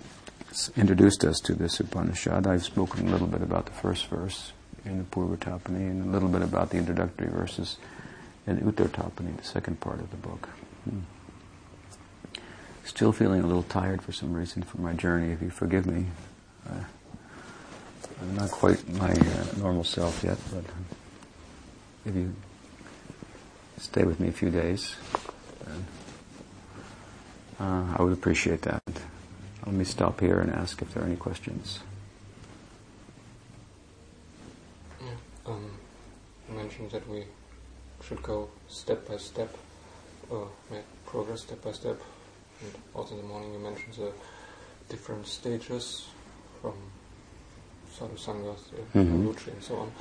[0.76, 2.46] introduced us to this Upanishad.
[2.46, 4.52] I've spoken a little bit about the first verse
[4.84, 7.78] in the Purva Tapani and a little bit about the introductory verses
[8.46, 10.48] in the Uttar Tapani, the second part of the book.
[10.84, 11.00] Hmm.
[12.84, 16.06] Still feeling a little tired for some reason from my journey, if you forgive me.
[16.68, 16.84] Uh,
[18.20, 20.64] I'm not quite my uh, normal self yet, but
[22.04, 22.34] if you
[23.80, 24.96] stay with me a few days,
[27.60, 28.82] Uh, I would appreciate that.
[29.66, 31.80] Let me stop here and ask if there are any questions.
[34.98, 35.08] Yeah,
[35.44, 35.70] um,
[36.48, 37.24] you mentioned that we
[38.02, 39.54] should go step by step,
[40.30, 42.00] or make progress step by step.
[42.62, 44.12] And also in the morning you mentioned the
[44.88, 46.08] different stages
[46.62, 46.72] from
[47.92, 48.56] sadhu sangha,
[48.94, 49.50] mm-hmm.
[49.50, 49.92] and so on.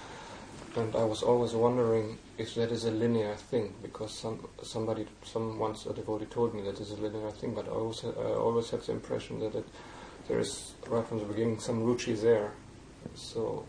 [0.76, 5.58] And I was always wondering if that is a linear thing, because some somebody, some
[5.58, 8.70] once a devotee told me that is a linear thing, but I always, I always
[8.70, 9.66] had the impression that it,
[10.28, 12.52] there is right from the beginning some ruchi there.
[13.16, 13.66] So,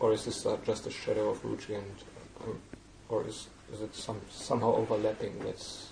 [0.00, 1.94] or is this uh, just a shadow of ruchi, and
[2.42, 2.58] um,
[3.10, 5.38] or is is it some somehow overlapping?
[5.40, 5.90] That's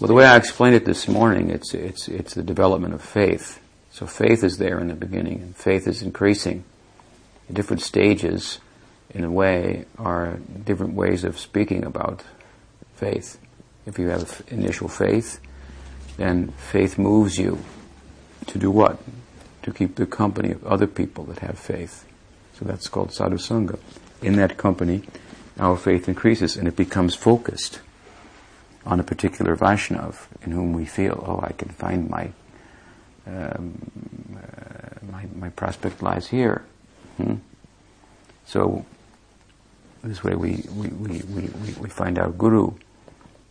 [0.00, 3.60] well, the way I explained it this morning, it's it's it's the development of faith.
[3.90, 6.64] So faith is there in the beginning, and faith is increasing.
[7.48, 8.60] At different stages
[9.14, 12.24] in a way, are different ways of speaking about
[12.94, 13.38] faith.
[13.86, 15.40] If you have initial faith,
[16.16, 17.62] then faith moves you
[18.46, 18.98] to do what?
[19.62, 22.04] To keep the company of other people that have faith.
[22.58, 23.78] So that's called sadhusanga.
[24.22, 25.02] In that company,
[25.58, 27.80] our faith increases and it becomes focused
[28.84, 32.32] on a particular Vaishnav in whom we feel, oh, I can find my
[33.26, 33.78] um,
[34.36, 36.64] uh, my, my prospect lies here.
[37.16, 37.36] Hmm?
[38.46, 38.84] So
[40.02, 42.72] this way we, we, we, we, we find our Guru,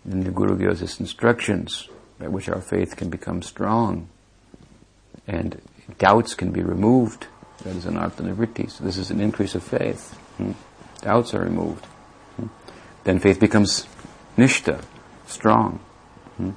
[0.03, 1.87] and the Guru gives us instructions
[2.19, 4.09] by which our faith can become strong,
[5.27, 5.61] and
[5.97, 7.27] doubts can be removed.
[7.63, 10.13] That is anartha So this is an increase of faith.
[10.37, 10.53] Hmm?
[11.01, 11.85] Doubts are removed.
[12.35, 12.47] Hmm?
[13.03, 13.87] Then faith becomes
[14.37, 14.83] nishta,
[15.27, 15.79] strong.
[16.37, 16.51] Hmm?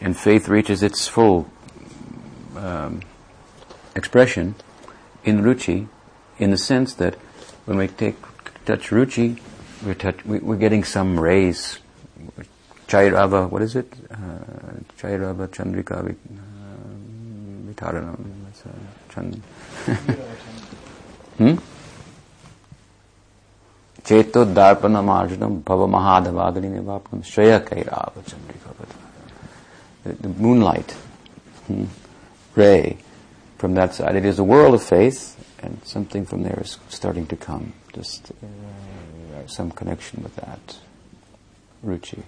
[0.00, 1.48] And faith reaches its full
[2.56, 3.00] um,
[3.94, 4.56] expression
[5.24, 5.88] in ruchi,
[6.38, 7.14] in the sense that
[7.64, 8.16] when we take
[8.64, 9.38] touch ruchi,
[9.84, 11.78] we're, touch, we, are getting some rays.
[12.88, 13.92] Kairava, what is it?
[14.10, 14.16] Uh,
[14.98, 16.14] Kairava Chandrika
[17.66, 18.18] Vitaranam.
[18.66, 18.70] Uh,
[19.12, 19.42] Chand-
[21.38, 21.54] hmm?
[24.02, 28.86] Cheto Darpana Marjanam Bhava Mahadavagani Nirvapanam Shreya Kairava Chandrika
[30.20, 30.90] The moonlight
[31.66, 31.84] hmm,
[32.54, 32.98] ray
[33.58, 34.16] from that side.
[34.16, 38.30] It is a world of faith, and something from there is starting to come just
[38.30, 40.78] uh, some connection with that
[41.84, 42.22] ruchi.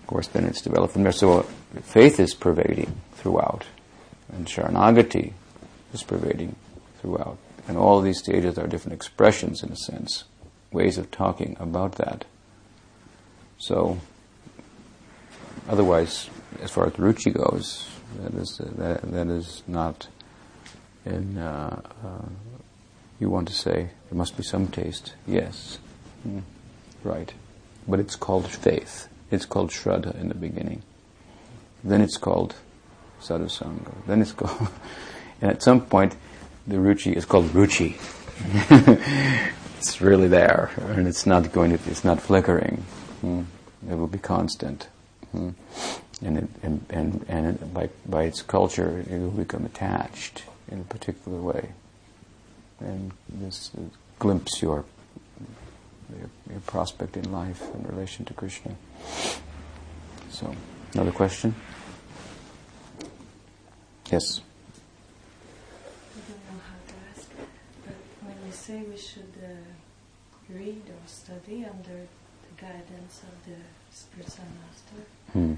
[0.00, 1.12] Of course, then it's developed from there.
[1.12, 1.42] So
[1.82, 3.64] faith is pervading throughout,
[4.32, 5.32] and sharanagati
[5.92, 6.56] is pervading
[7.00, 7.38] throughout.
[7.68, 10.24] And all these stages are different expressions, in a sense,
[10.72, 12.24] ways of talking about that.
[13.58, 14.00] So,
[15.68, 16.28] otherwise,
[16.62, 17.88] as far as ruchi goes,
[18.22, 20.08] that is, that, that is not
[21.04, 22.28] in uh, uh,
[23.20, 25.12] you want to say there must be some taste.
[25.26, 25.78] Yes.
[26.26, 26.42] Mm.
[27.04, 27.32] Right.
[27.86, 29.08] But it's called faith.
[29.30, 30.82] It's called Shraddha in the beginning.
[31.84, 32.56] Then it's called
[33.20, 33.92] Sadhusanga.
[34.06, 34.68] Then it's called,
[35.40, 36.16] and at some point,
[36.66, 37.96] the Ruchi is called Ruchi.
[39.78, 42.84] it's really there, and it's not going to, it's not flickering.
[43.22, 43.44] Mm.
[43.88, 44.88] It will be constant.
[45.34, 45.54] Mm.
[46.22, 50.84] And, it, and, and, and by, by its culture, it will become attached in a
[50.84, 51.70] particular way
[52.80, 53.82] and this uh,
[54.18, 54.84] glimpse your,
[56.18, 58.74] your, your prospect in life in relation to Krishna.
[60.30, 60.54] So,
[60.94, 61.54] another question?
[64.10, 64.40] Yes.
[66.16, 67.28] I don't know how to ask,
[67.84, 67.94] but
[68.26, 72.06] when you say we should uh, read or study under
[72.46, 73.58] the guidance of the
[73.92, 75.54] spiritual master, hmm.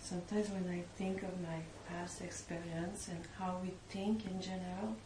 [0.00, 4.96] sometimes when I think of my past experience and how we think in general,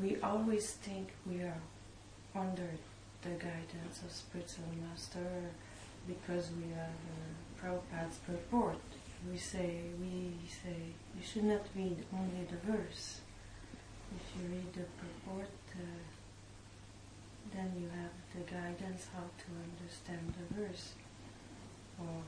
[0.00, 1.60] we always think we are
[2.34, 2.70] under
[3.22, 5.50] the guidance of spiritual master
[6.06, 8.78] because we have uh, Prabhupada's purport.
[9.30, 10.76] We say we say
[11.16, 13.20] you should not read only the verse.
[14.14, 15.82] If you read the purport, uh,
[17.54, 20.92] then you have the guidance how to understand the verse.
[21.98, 22.22] Or,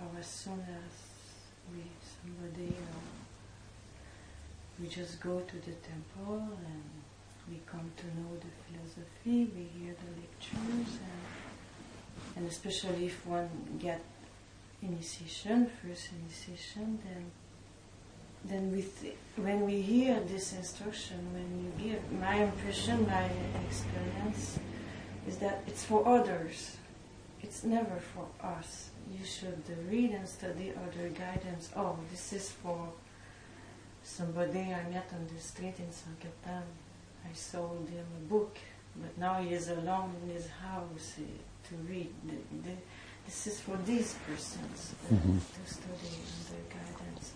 [0.00, 0.94] or as soon as
[1.72, 3.21] we somebody know,
[4.82, 6.82] we just go to the temple and
[7.48, 13.48] we come to know the philosophy, we hear the lectures, and, and especially if one
[13.78, 14.02] get
[14.82, 17.30] initiation, first initiation, then
[18.44, 23.30] then we th- when we hear this instruction, when you give, my impression, my
[23.68, 24.58] experience
[25.28, 26.76] is that it's for others.
[27.40, 28.90] It's never for us.
[29.16, 31.70] You should read and study other guidance.
[31.76, 32.88] Oh, this is for
[34.04, 36.62] somebody I met on the street in Sankirtan.
[37.24, 38.58] I sold him a book,
[38.96, 41.14] but now he is alone in his house.
[41.16, 41.26] He,
[41.68, 42.08] to read.
[42.24, 42.76] The, the,
[43.24, 45.38] this is for these persons uh, mm-hmm.
[45.38, 46.18] to study
[46.50, 47.32] under guidance.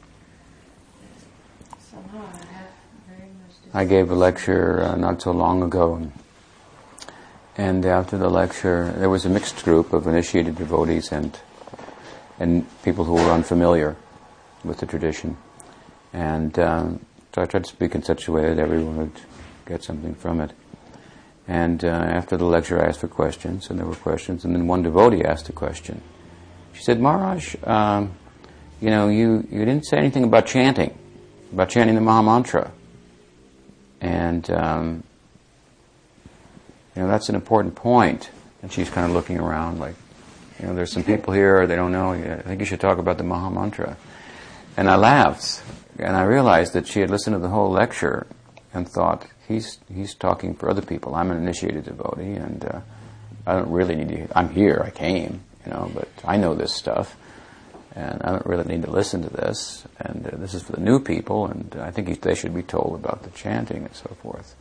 [1.02, 2.70] Uh, somehow I have
[3.08, 3.74] very much.
[3.74, 6.10] I gave a lecture uh, not so long ago,
[7.56, 11.38] and after the lecture, there was a mixed group of initiated devotees and
[12.38, 13.96] and people who were unfamiliar
[14.64, 15.36] with the tradition.
[16.16, 17.04] And um,
[17.34, 19.20] so I tried to speak in such a way that everyone would
[19.66, 20.52] get something from it.
[21.46, 24.42] And uh, after the lecture, I asked for questions, and there were questions.
[24.42, 26.00] And then one devotee asked a question.
[26.72, 28.14] She said, Maharaj, um,
[28.80, 30.96] you know, you, you didn't say anything about chanting,
[31.52, 32.72] about chanting the Maha Mantra.
[34.00, 35.02] And, um,
[36.94, 38.30] you know, that's an important point.
[38.62, 39.96] And she's kind of looking around like,
[40.58, 42.12] you know, there's some people here, they don't know.
[42.14, 43.98] I think you should talk about the Maha Mantra.
[44.78, 45.62] And I laughed,
[45.98, 48.26] and I realized that she had listened to the whole lecture
[48.72, 51.14] and thought, he's, he's talking for other people.
[51.14, 52.80] I'm an initiated devotee, and uh,
[53.46, 56.74] I don't really need to, I'm here, I came, you know, but I know this
[56.74, 57.16] stuff,
[57.94, 60.80] and I don't really need to listen to this, and uh, this is for the
[60.80, 64.54] new people, and I think they should be told about the chanting and so forth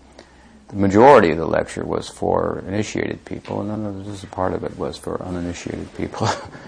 [0.70, 4.64] the majority of the lecture was for initiated people, and then this a part of
[4.64, 6.28] it was for uninitiated people.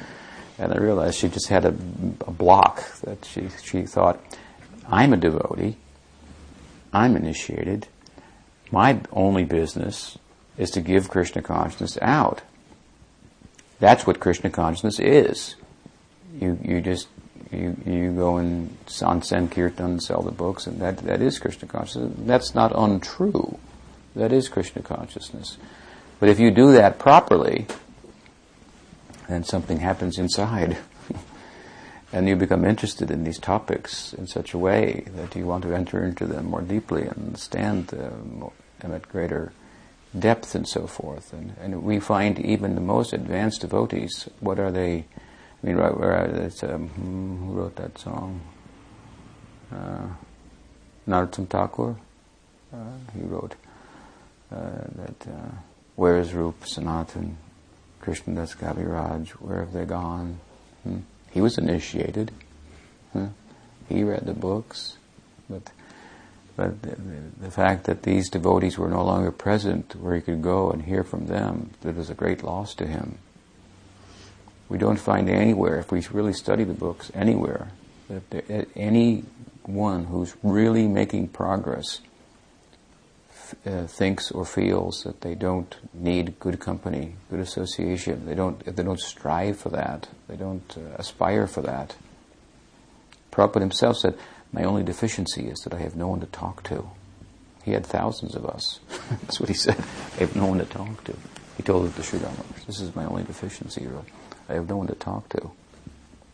[0.60, 4.20] and I realized she just had a, a, block that she she thought,
[4.88, 5.78] I'm a devotee,
[6.94, 7.88] I'm initiated.
[8.72, 10.18] My only business
[10.58, 12.42] is to give Krishna consciousness out.
[13.80, 15.56] That's what Krishna consciousness is.
[16.40, 17.08] You you just
[17.52, 21.68] you you go and on Sankirtan and sell the books, and that that is Krishna
[21.68, 22.14] consciousness.
[22.18, 23.60] That's not untrue.
[24.16, 25.58] That is Krishna consciousness.
[26.20, 27.68] But if you do that properly,
[29.30, 30.78] then something happens inside.
[32.14, 35.74] And you become interested in these topics in such a way that you want to
[35.74, 38.50] enter into them more deeply and understand them
[38.82, 39.52] at greater
[40.18, 41.34] depth and so forth.
[41.34, 45.06] And, and we find even the most advanced devotees, what are they?
[45.64, 48.42] I mean, right where it's, um, who wrote that song?
[49.72, 50.08] Uh,
[51.08, 51.96] Narottam Thakur.
[52.74, 52.78] Uh,
[53.14, 53.56] he wrote
[54.52, 54.58] uh,
[54.96, 55.56] that uh,
[55.96, 57.38] where is Rup Sanatan,
[58.02, 60.40] Krishnadas Kaviraj, where have they gone?
[60.84, 61.00] Hmm?
[61.38, 62.32] He was initiated.
[63.14, 63.28] Huh?
[63.88, 64.98] He read the books,
[65.48, 65.72] but
[66.56, 66.96] but the,
[67.40, 71.04] the, fact that these devotees were no longer present where he could go and hear
[71.04, 73.20] from them, that was a great loss to him.
[74.68, 77.68] We don't find anywhere, if we really study the books, anywhere,
[78.10, 82.02] that there, anyone who's really making progress
[83.64, 88.26] uh, thinks or feels that they don't need good company, good association.
[88.26, 88.58] They don't.
[88.66, 90.08] They don't strive for that.
[90.28, 91.96] They don't uh, aspire for that.
[93.32, 94.18] Prabhupada himself said,
[94.52, 96.90] "My only deficiency is that I have no one to talk to."
[97.64, 98.80] He had thousands of us.
[99.10, 99.78] That's what he said.
[100.16, 101.16] I have no one to talk to.
[101.58, 102.66] He told to Sri Ramakrishna.
[102.66, 103.88] This is my only deficiency.
[104.48, 105.52] I have no one to talk to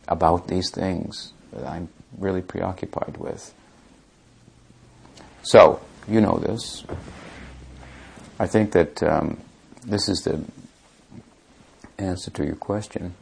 [0.06, 1.88] about these things that I'm
[2.18, 3.52] really preoccupied with.
[5.42, 6.84] So, you know this.
[8.38, 9.40] I think that um,
[9.84, 10.42] this is the
[11.98, 13.14] answer to your question.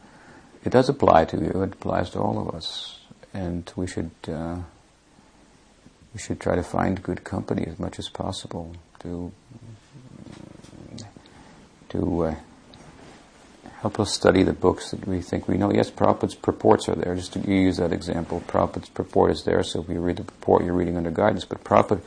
[0.65, 1.63] It does apply to you.
[1.63, 2.99] It applies to all of us,
[3.33, 4.59] and we should uh,
[6.13, 9.31] we should try to find good company as much as possible to
[11.89, 12.35] to uh,
[13.81, 15.71] help us study the books that we think we know.
[15.71, 17.13] Yes, Prabhupada's purports are there.
[17.15, 20.63] Just to use that example, Prabhupada's purport is there, so if you read the purport,
[20.63, 21.43] you're reading under guidance.
[21.43, 22.01] But Prabhupada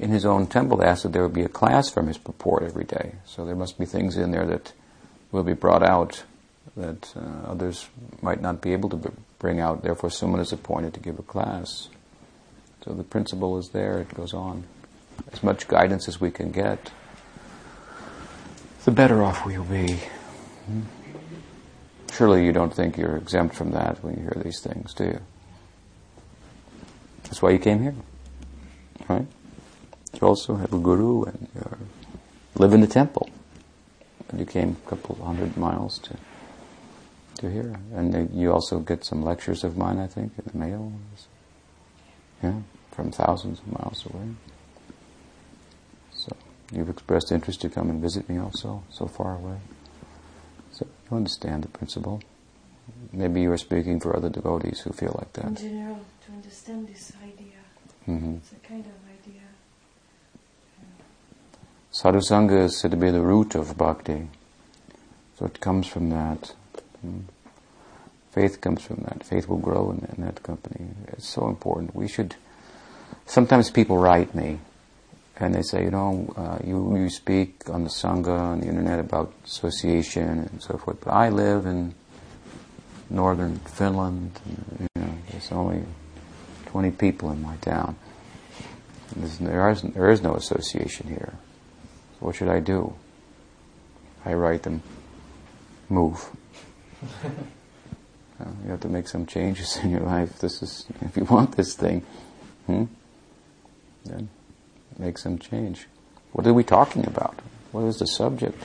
[0.00, 2.84] in his own temple asked that there would be a class from his purport every
[2.84, 3.14] day.
[3.24, 4.72] So there must be things in there that
[5.30, 6.24] will be brought out
[6.76, 7.88] that uh, others
[8.22, 9.82] might not be able to b- bring out.
[9.82, 11.88] Therefore, someone is appointed to give a class.
[12.84, 14.64] So the principle is there, it goes on.
[15.32, 16.90] As much guidance as we can get,
[18.84, 19.98] the better off we'll be.
[20.66, 20.80] Hmm?
[22.12, 25.20] Surely you don't think you're exempt from that when you hear these things, do you?
[27.24, 27.94] That's why you came here,
[29.08, 29.26] right?
[30.14, 31.76] You also have a guru and you
[32.56, 33.30] live in the temple.
[34.28, 36.16] And you came a couple hundred miles to
[37.40, 37.74] to hear.
[37.94, 40.92] And you also get some lectures of mine, I think, in the mail.
[42.42, 42.60] Yeah,
[42.92, 44.28] from thousands of miles away.
[46.12, 46.34] So
[46.72, 49.58] you've expressed interest to come and visit me also, so far away.
[50.72, 52.22] So you understand the principle.
[53.12, 55.46] Maybe you are speaking for other devotees who feel like that.
[55.46, 57.58] In general, to understand this idea,
[58.08, 58.36] mm-hmm.
[58.36, 59.42] it's a kind of idea.
[61.92, 64.28] Sadhusanga is said to be the root of bhakti.
[65.38, 66.54] So it comes from that.
[67.02, 67.20] Hmm.
[68.32, 69.24] Faith comes from that.
[69.24, 70.86] Faith will grow in, in that company.
[71.08, 71.94] It's so important.
[71.94, 72.36] We should.
[73.26, 74.60] Sometimes people write me
[75.40, 79.00] and they say, you know, uh, you, you speak on the Sangha, on the internet
[79.00, 81.94] about association and so forth, but I live in
[83.08, 85.82] northern Finland, and, you know, there's only
[86.66, 87.96] 20 people in my town.
[89.16, 91.32] There is, there is no association here.
[92.18, 92.94] So what should I do?
[94.24, 94.82] I write them,
[95.88, 96.30] move.
[98.64, 100.38] you have to make some changes in your life.
[100.38, 102.02] This is, if you want this thing,
[102.66, 102.84] hmm,
[104.04, 104.28] then
[104.98, 105.86] make some change.
[106.32, 107.38] What are we talking about?
[107.72, 108.62] What is the subject?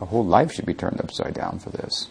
[0.00, 2.08] A whole life should be turned upside down for this.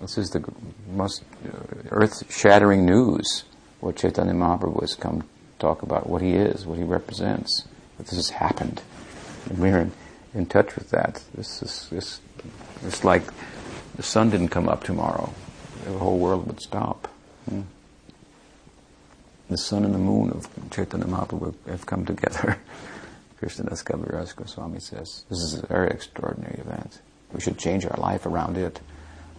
[0.00, 0.44] This is the
[0.92, 1.58] most uh,
[1.90, 3.44] earth-shattering news.
[3.80, 5.24] What Chaitanya Mahaprabhu has come
[5.58, 7.66] talk about, what he is, what he represents.
[7.98, 8.82] This has happened.
[9.48, 9.92] And we're in,
[10.34, 11.22] in touch with that.
[11.34, 12.20] This is this,
[12.84, 13.22] it's like
[13.96, 15.32] the sun didn't come up tomorrow.
[15.84, 17.08] The whole world would stop.
[17.48, 17.62] Hmm?
[19.48, 22.58] The sun and the moon of Chaitanya Mahaprabhu have come together.
[23.40, 27.00] Krishnadas Kaviraj Goswami says, this is a very extraordinary event.
[27.32, 28.80] We should change our life around it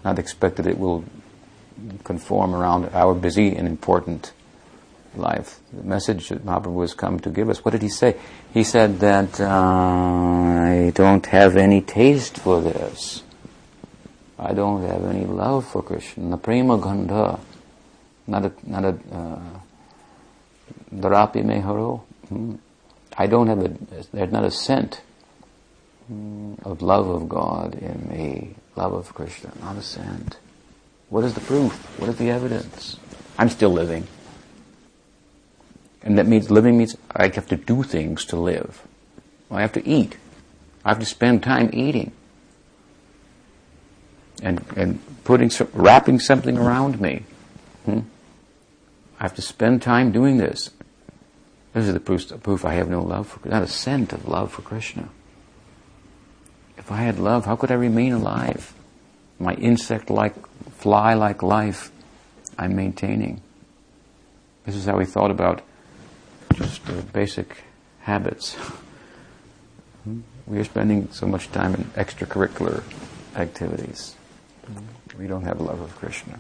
[0.04, 1.04] not expect that it will
[2.04, 4.32] conform around our busy and important
[5.16, 5.60] life.
[5.74, 8.16] The message that Mahaprabhu has come to give us, what did he say?
[8.54, 13.24] He said that uh, I don't have any taste for this.
[14.40, 16.38] I don't have any love for Krishna.
[16.38, 17.40] Prema gandha,
[18.28, 19.40] not a, not a, uh,
[20.94, 22.02] meharo.
[22.30, 22.56] Hmm.
[23.18, 23.70] I don't have a,
[24.14, 25.02] there's not a scent
[26.08, 30.38] hmm, of love of God in me love of Krishna, not a scent.
[31.10, 31.74] What is the proof?
[32.00, 32.98] What is the evidence?
[33.38, 34.08] I'm still living.
[36.04, 38.84] And that means living means I have to do things to live.
[39.50, 40.18] I have to eat.
[40.86, 42.12] I have to spend time eating.
[44.42, 47.24] And, and putting, wrapping something around me.
[47.86, 48.02] Hmm?
[49.20, 50.70] I have to spend time doing this.
[51.74, 54.28] This is the proof, the proof I have no love for, not a scent of
[54.28, 55.10] love for Krishna.
[56.78, 58.74] If I had love, how could I remain alive?
[59.40, 60.36] My insect-like,
[60.72, 61.92] fly-like life
[62.58, 63.42] I'm maintaining.
[64.66, 65.62] This is how he thought about
[66.56, 67.64] just the basic
[68.02, 68.56] habits.
[70.46, 72.84] We are spending so much time in extracurricular
[73.36, 74.16] activities.
[75.18, 76.40] We don't have love of Krishna.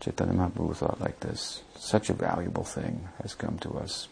[0.00, 1.62] Chaitanya Mahaprabhu thought like this.
[1.78, 4.08] Such a valuable thing has come to us.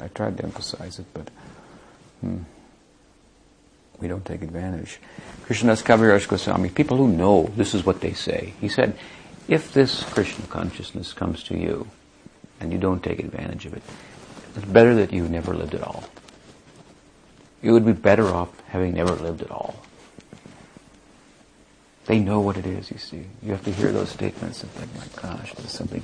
[0.00, 1.28] I tried to emphasize it, but
[2.20, 2.38] hmm
[4.02, 4.98] we don't take advantage.
[5.46, 8.52] Krishnadas Kaviraj Goswami, people who know, this is what they say.
[8.60, 8.98] He said,
[9.46, 11.86] if this Krishna consciousness comes to you
[12.60, 13.82] and you don't take advantage of it,
[14.56, 16.02] it's better that you never lived at all.
[17.62, 19.76] You would be better off having never lived at all.
[22.06, 23.26] They know what it is, you see.
[23.42, 26.02] You have to hear those statements and think, my gosh, there's something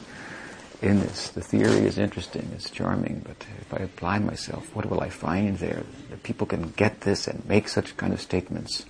[0.81, 1.31] in this.
[1.31, 5.59] The theory is interesting, it's charming, but if I apply myself, what will I find
[5.59, 5.83] there?
[6.11, 8.85] That people can get this and make such kind of statements.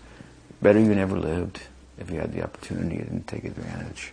[0.61, 1.61] Better you never lived
[1.99, 4.13] if you had the opportunity and take advantage.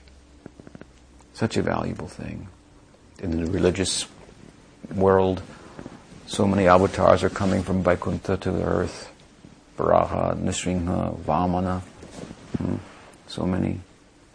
[1.34, 2.48] Such a valuable thing.
[3.20, 4.08] In the religious
[4.94, 5.42] world,
[6.28, 9.12] so many avatars are coming from Vaikuntha to the earth.
[9.78, 11.82] Varaha, Nrisingha, Vamana,
[12.58, 12.76] hmm.
[13.28, 13.80] so many.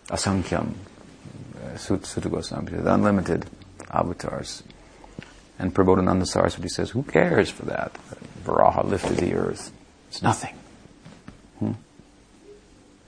[0.08, 0.74] Asankhyam,
[1.76, 3.46] Suta Goswami says, unlimited
[3.90, 4.62] avatars.
[5.58, 7.92] And Prabodhananda Saraswati says, who cares for that?
[8.44, 9.70] Varaha lifted the earth.
[10.08, 10.54] It's nothing.
[11.58, 11.72] Hmm?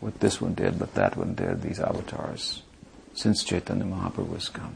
[0.00, 2.62] What this one did, what that one did, these avatars,
[3.14, 4.74] since Chaitanya Mahaprabhu has come.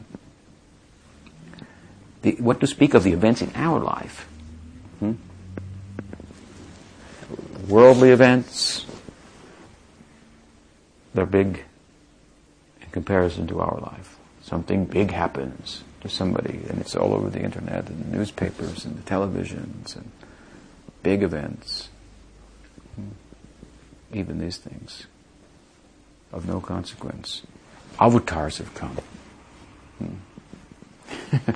[2.23, 4.27] The, what to speak of the events in our life?
[4.99, 5.13] Hmm?
[7.67, 8.86] Worldly events,
[11.17, 11.65] they're big
[12.79, 14.19] in comparison to our life.
[14.43, 18.95] Something big happens to somebody, and it's all over the internet and the newspapers and
[18.95, 20.11] the televisions and
[21.01, 21.89] big events.
[22.93, 23.07] Hmm.
[24.13, 25.07] Even these things
[26.31, 27.41] of no consequence.
[27.99, 28.97] Avatars have come.
[29.97, 31.49] Hmm.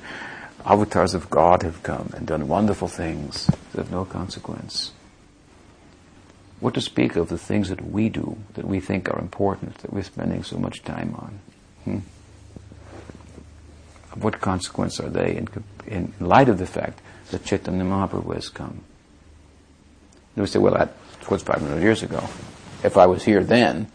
[0.65, 4.91] Avatars of God have come and done wonderful things of no consequence.
[6.61, 9.91] What to speak of the things that we do, that we think are important, that
[9.91, 11.39] we're spending so much time on?
[11.83, 11.99] Hmm?
[14.21, 15.47] What consequence are they in,
[15.87, 17.01] in, light of the fact
[17.31, 18.83] that Chaitanya Mahaprabhu has come?
[20.35, 20.93] And we say, well, that
[21.29, 22.23] was 500 years ago.
[22.83, 23.87] If I was here then,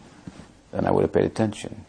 [0.72, 1.84] then I would have paid attention.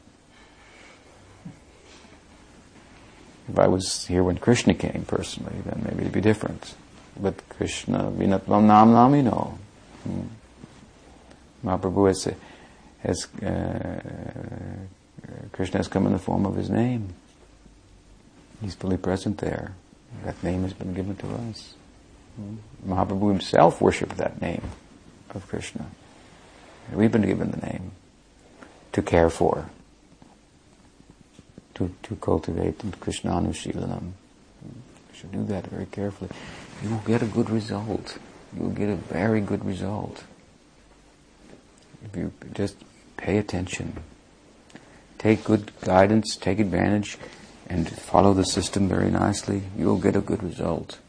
[3.49, 6.75] If I was here when Krishna came personally, then maybe it'd be different.
[7.19, 9.57] But Krishna, vinatvam nam namino.
[10.03, 10.21] Hmm.
[11.63, 12.27] Mahaprabhu has,
[12.99, 13.99] has uh,
[15.51, 17.13] Krishna has come in the form of his name.
[18.61, 19.73] He's fully present there.
[20.23, 21.75] That name has been given to us.
[22.87, 24.63] Mahaprabhu himself worshipped that name
[25.33, 25.85] of Krishna.
[26.93, 27.91] We've been given the name
[28.93, 29.69] to care for,
[31.75, 34.13] to, to cultivate Krishna Anushilanam.
[34.63, 36.31] You should do that very carefully.
[36.83, 38.17] You will get a good result.
[38.55, 40.23] You will get a very good result.
[42.03, 42.75] If you just
[43.17, 43.97] pay attention,
[45.17, 47.17] take good guidance, take advantage,
[47.67, 50.99] and follow the system very nicely, you will get a good result.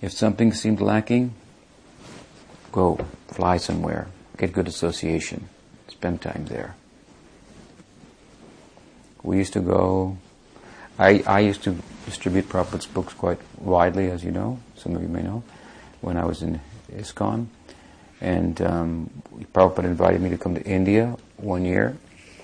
[0.00, 1.34] If something seemed lacking,
[2.70, 5.48] go, fly somewhere, get good association,
[5.88, 6.76] spend time there.
[9.22, 10.18] We used to go,
[10.98, 15.08] I, I used to distribute Prabhupada's books quite widely, as you know, some of you
[15.08, 15.42] may know,
[16.02, 16.60] when I was in
[16.92, 17.46] ISKCON.
[18.20, 19.10] And um,
[19.52, 21.96] Prabhupada invited me to come to India one year,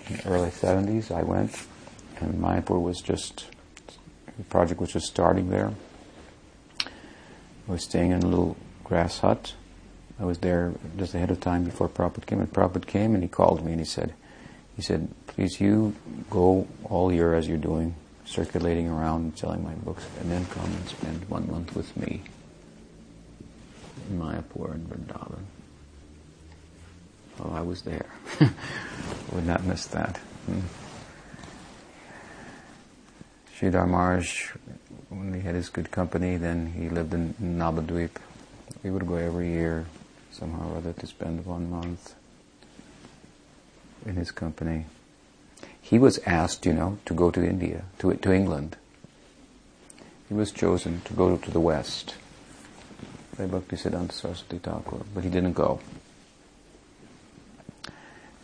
[0.09, 1.11] in the early 70s.
[1.11, 1.57] I went,
[2.21, 3.47] and Mayapur was just,
[4.37, 5.73] the project was just starting there.
[6.81, 9.55] I was staying in a little grass hut.
[10.19, 13.29] I was there just ahead of time before Prabhupada came, and Prabhupada came and he
[13.29, 14.13] called me and he said,
[14.77, 15.95] he said, please you
[16.29, 17.95] go all year as you're doing,
[18.25, 22.23] circulating around and selling my books, and then come and spend one month with me
[24.09, 25.43] in Mayapur and Vrindavan.
[27.43, 28.07] Oh, I was there.
[29.33, 30.17] Would not miss that.
[30.47, 30.61] Hmm.
[33.57, 34.51] Sridhar Maharaj,
[35.09, 38.17] when he had his good company, then he lived in Navadvip.
[38.83, 39.87] We would go every year,
[40.31, 42.15] somehow or other, to spend one month
[44.07, 44.87] in his company.
[45.81, 48.77] He was asked, you know, to go to India, to, to England.
[50.29, 52.15] He was chosen to go to the West
[53.37, 55.81] by Bhaktisiddhanta Saraswati Thakur, but he didn't go.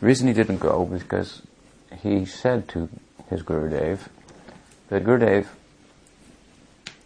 [0.01, 1.43] The reason he didn't go was because
[2.03, 2.89] he said to
[3.31, 4.09] his Gurudev
[4.89, 5.47] that Gurudev,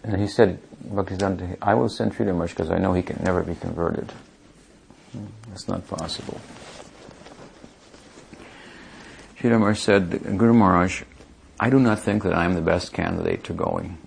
[0.03, 3.43] and he said, Bhaktisiddhanta, I will send Sridhar Maharaj because I know he can never
[3.43, 4.12] be converted.
[5.49, 6.41] That's not possible.
[9.38, 11.03] Sridhar Maharaj said, Guru Maharaj,
[11.59, 13.99] I do not think that I am the best candidate to going.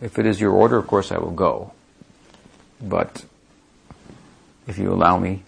[0.00, 1.72] If it is your order, of course I will go.
[2.80, 3.24] But
[4.66, 5.42] if you allow me,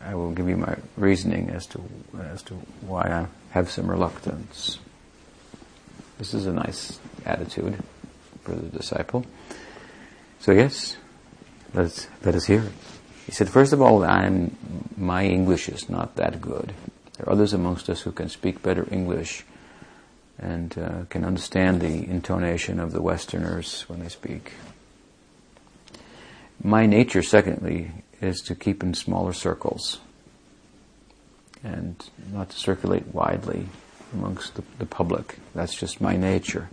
[0.00, 1.82] I will give you my reasoning as to
[2.20, 4.78] as to why I have some reluctance.
[6.18, 7.82] This is a nice attitude
[8.42, 9.26] for the disciple.
[10.40, 10.96] So yes,
[11.74, 12.72] let's let us hear it.
[13.26, 14.56] He said, first of all, I'm
[14.96, 16.72] my English is not that good.
[17.16, 19.44] There are others amongst us who can speak better English
[20.38, 24.54] and uh, can understand the intonation of the Westerners when they speak.
[26.62, 27.90] My nature, secondly,
[28.20, 30.00] is to keep in smaller circles
[31.62, 33.68] and not to circulate widely
[34.12, 35.38] amongst the, the public.
[35.54, 36.68] That's just my nature.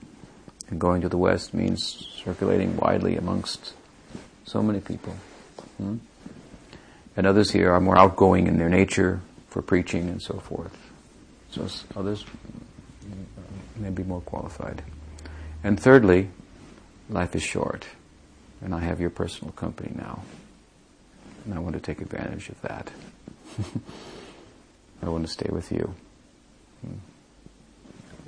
[0.70, 3.74] And going to the West means circulating widely amongst
[4.46, 5.16] so many people.
[5.78, 5.98] Hmm?
[7.16, 10.76] And others here are more outgoing in their nature for preaching and so forth.
[11.52, 12.26] So others
[13.78, 14.84] may be more qualified.
[15.64, 16.30] And thirdly,
[17.10, 17.88] life is short,
[18.62, 20.24] and I have your personal company now.
[21.48, 22.92] And I want to take advantage of that.
[25.02, 25.96] I want to stay with you.
[26.86, 26.96] Hmm.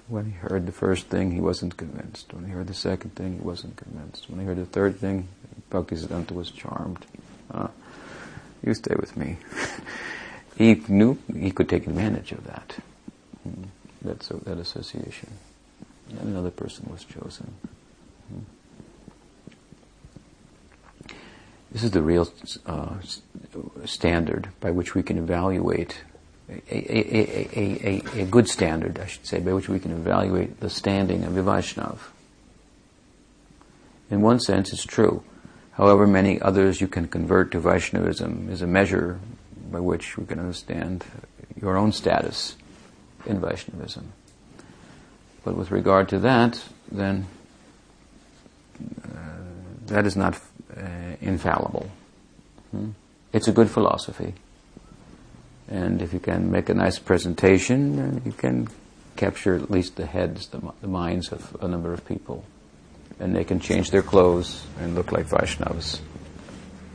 [0.07, 2.33] When he heard the first thing, he wasn't convinced.
[2.33, 4.29] When he heard the second thing, he wasn't convinced.
[4.29, 5.27] When he heard the third thing,
[5.69, 7.05] Bhaktisiddhanta was charmed.
[7.51, 7.67] Uh,
[8.65, 9.35] you stay with me.
[10.57, 12.77] he knew he could take advantage of that.
[13.43, 13.63] Hmm.
[14.03, 15.29] That, that association.
[16.09, 17.53] And another person was chosen.
[18.29, 18.39] Hmm.
[21.71, 22.27] This is the real
[22.65, 22.95] uh,
[23.85, 26.01] standard by which we can evaluate
[26.49, 30.69] a, a, a, a, good standard, I should say, by which we can evaluate the
[30.69, 31.99] standing of a Vaishnav.
[34.09, 35.23] In one sense, it's true.
[35.73, 39.19] However many others you can convert to Vaishnavism is a measure
[39.71, 41.05] by which we can understand
[41.61, 42.55] your own status
[43.27, 44.11] in Vaishnavism.
[45.43, 47.27] But with regard to that, then
[49.89, 50.39] that is not
[50.75, 50.81] uh,
[51.21, 51.89] infallible.
[52.71, 52.91] Hmm?
[53.33, 54.33] It's a good philosophy.
[55.67, 58.67] And if you can make a nice presentation, you can
[59.15, 62.43] capture at least the heads, the, the, minds of a number of people.
[63.19, 65.99] And they can change their clothes and look like Vaishnavas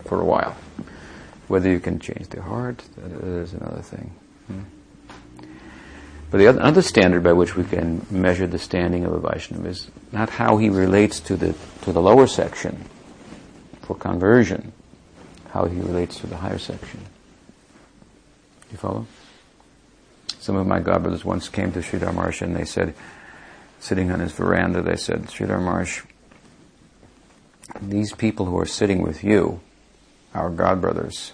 [0.07, 0.57] for a while.
[1.47, 4.11] Whether you can change their heart, that is another thing.
[4.47, 4.63] Hmm.
[6.35, 9.89] But the other, standard by which we can measure the standing of a Vaishnava is
[10.11, 12.87] not how he relates to the, to the lower section
[13.83, 14.73] for conversion,
[15.51, 16.99] how he relates to the higher section.
[18.73, 19.07] You follow?
[20.41, 22.95] Some of my godbrothers once came to Sridhar Maharaj and they said,
[23.79, 26.03] sitting on his veranda, they said, Sridhar Maharaj,
[27.81, 29.61] these people who are sitting with you,
[30.35, 31.33] our God brothers,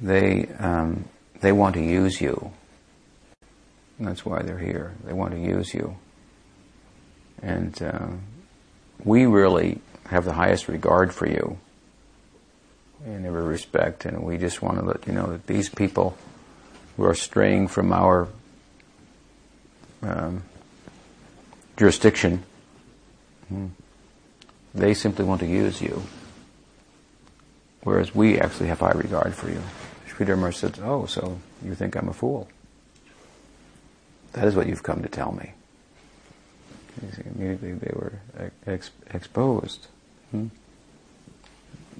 [0.00, 1.04] they um,
[1.42, 2.52] they want to use you.
[3.98, 4.94] And that's why they're here.
[5.04, 5.96] They want to use you,
[7.42, 8.08] and uh,
[9.04, 11.58] we really have the highest regard for you
[13.04, 16.16] in every respect, and we just want to let you know that these people
[16.96, 18.28] who are straying from our
[20.02, 20.42] um,
[21.76, 22.42] jurisdiction,
[23.48, 23.66] hmm,
[24.74, 26.02] they simply want to use you,
[27.82, 29.62] whereas we actually have high regard for you.
[30.06, 32.48] Sri Dharma said, "Oh, so you think I'm a fool?
[34.38, 35.52] That is what you've come to tell me."
[37.36, 38.20] Immediately they were
[38.66, 39.86] ex- exposed.
[40.30, 40.48] Hmm?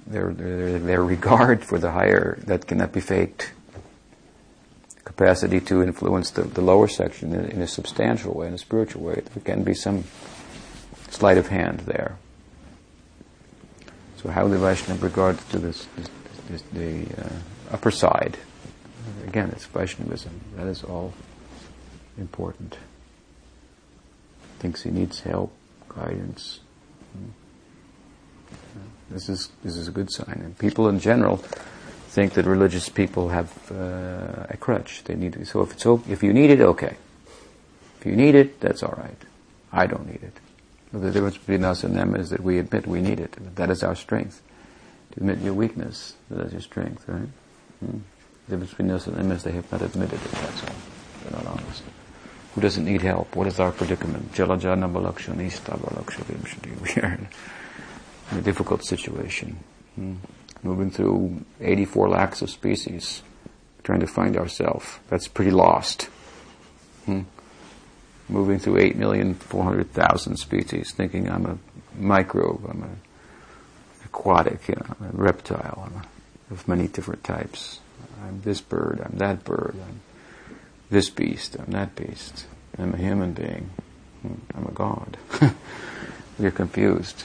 [0.07, 3.51] Their, their, their regard for the higher that cannot be faked
[5.05, 9.03] capacity to influence the, the lower section in, in, a substantial way, in a spiritual
[9.03, 9.21] way.
[9.33, 10.03] There can be some
[11.09, 12.17] sleight of hand there.
[14.17, 16.09] So how the Vaishnava regards to this, this,
[16.49, 17.29] this the uh,
[17.71, 18.37] upper side,
[19.27, 20.41] again, it's Vaishnavism.
[20.55, 21.13] That is all
[22.17, 22.77] important.
[24.59, 25.53] Thinks he needs help,
[25.87, 26.59] guidance.
[29.09, 30.41] This is this is a good sign.
[30.43, 31.37] And people in general
[32.09, 35.03] think that religious people have uh, a crutch.
[35.05, 35.45] They need to.
[35.45, 36.95] So if it's if you need it, okay.
[37.99, 39.17] If you need it, that's all right.
[39.71, 40.33] I don't need it.
[40.91, 43.35] But the difference between us and them is that we admit we need it.
[43.55, 44.41] That is our strength.
[45.11, 47.29] To admit your weakness, that is your strength, right?
[47.79, 47.99] Hmm.
[48.47, 50.31] The difference between us and them is they have not admitted it.
[50.31, 50.75] That's all.
[51.23, 51.83] They're not honest.
[52.59, 53.35] Who doesn't need help?
[53.35, 54.33] What is our predicament?
[54.33, 54.91] Jalajana
[56.81, 57.19] We are
[58.31, 59.59] in a difficult situation.
[59.95, 60.15] Hmm
[60.63, 63.21] moving through 84 lakhs of species,
[63.83, 64.99] trying to find ourselves.
[65.09, 66.03] That's pretty lost.
[67.05, 67.21] Hmm?
[68.27, 71.57] Moving through 8,400,000 species, thinking I'm a
[71.97, 73.01] microbe, I'm an
[74.05, 77.79] aquatic, you know, I'm a reptile, I'm a, of many different types.
[78.23, 80.01] I'm this bird, I'm that bird, I'm
[80.89, 82.45] this beast, I'm that beast.
[82.77, 83.69] I'm a human being.
[84.23, 85.17] I'm a god.
[86.39, 87.23] You're confused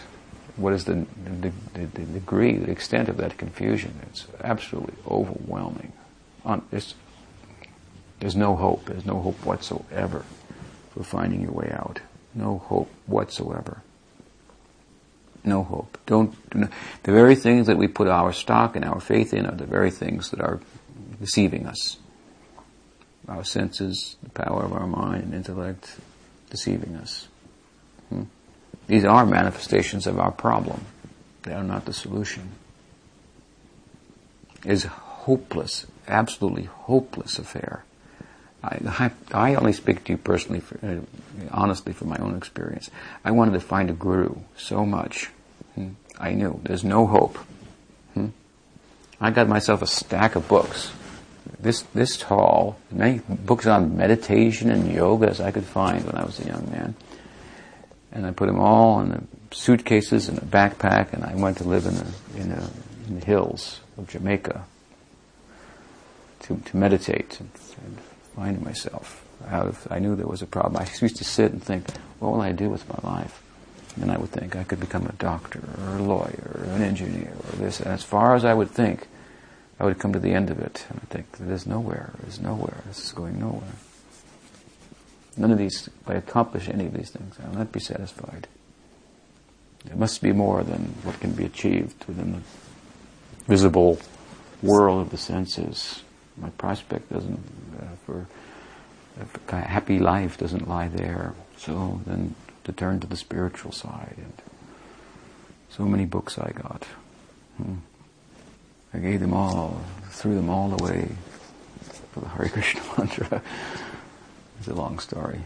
[0.56, 3.98] what is the, the, the, the, degree, the extent of that confusion?
[4.02, 5.92] It's absolutely overwhelming.
[6.44, 8.86] On, there's no hope.
[8.86, 10.24] There's no hope whatsoever
[10.92, 12.00] for finding your way out.
[12.34, 13.82] No hope whatsoever.
[15.42, 15.98] No hope.
[16.06, 16.68] Don't, do
[17.02, 19.90] the very things that we put our stock and our faith in are the very
[19.90, 20.60] things that are
[21.20, 21.98] deceiving us.
[23.28, 25.96] Our senses, the power of our mind and intellect,
[26.50, 27.28] deceiving us.
[28.10, 28.24] Hmm?
[28.86, 30.84] These are manifestations of our problem.
[31.42, 32.50] They are not the solution.
[34.64, 37.84] It is hopeless, absolutely hopeless affair.
[38.62, 41.00] I, I, I only speak to you personally, for, uh,
[41.50, 42.90] honestly, from my own experience.
[43.24, 45.30] I wanted to find a guru so much.
[45.74, 45.90] Hmm?
[46.18, 47.36] I knew there's no hope.
[48.14, 48.28] Hmm?
[49.20, 50.92] I got myself a stack of books,
[51.60, 56.24] this this tall, many books on meditation and yoga as I could find when I
[56.24, 56.94] was a young man
[58.14, 61.64] and I put them all in the suitcases and a backpack, and I went to
[61.64, 62.70] live in the, in the,
[63.08, 64.64] in the hills of Jamaica
[66.42, 67.50] to, to meditate and,
[67.84, 67.98] and
[68.34, 69.20] find myself.
[69.48, 70.76] Out of, I knew there was a problem.
[70.76, 71.90] I used to sit and think,
[72.20, 73.42] what will I do with my life?
[74.00, 77.32] And I would think I could become a doctor or a lawyer or an engineer
[77.32, 77.80] or this.
[77.80, 79.06] And as far as I would think,
[79.78, 82.82] I would come to the end of it and I think, there's nowhere, there's nowhere,
[82.86, 83.74] this is going nowhere.
[85.36, 88.46] None of these, if I accomplish any of these things, I will not be satisfied.
[89.84, 92.40] There must be more than what can be achieved within the
[93.46, 93.98] visible
[94.62, 96.02] world of the senses.
[96.36, 97.40] My prospect doesn't,
[97.80, 98.26] uh, for
[99.48, 101.34] a happy life doesn't lie there.
[101.58, 104.14] So then to turn to the spiritual side.
[104.16, 104.32] And
[105.68, 106.84] so many books I got.
[107.56, 107.74] Hmm.
[108.94, 109.80] I gave them all,
[110.10, 111.08] threw them all away
[112.12, 113.42] for the Hare Krishna mantra.
[114.58, 115.40] It's a long story.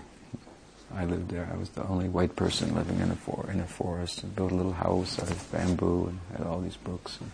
[0.95, 1.49] I lived there.
[1.51, 4.53] I was the only white person living in a for in a forest and built
[4.53, 7.19] a little house out of bamboo and had all these books.
[7.21, 7.31] And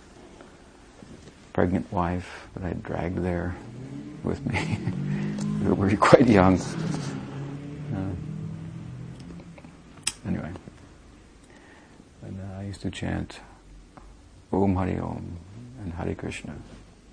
[1.53, 3.57] pregnant wife that I dragged there
[4.23, 4.79] with me.
[5.69, 6.61] we were quite young.
[7.95, 8.11] Uh,
[10.27, 10.51] anyway,
[12.23, 13.41] and uh, I used to chant
[14.53, 15.39] Om Hari Om
[15.85, 16.55] and Hare Krishna.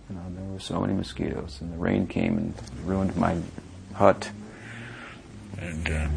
[0.09, 2.53] You know, there were so many mosquitoes, and the rain came and
[2.84, 3.38] ruined my
[3.93, 4.30] hut.
[5.59, 6.07] And uh,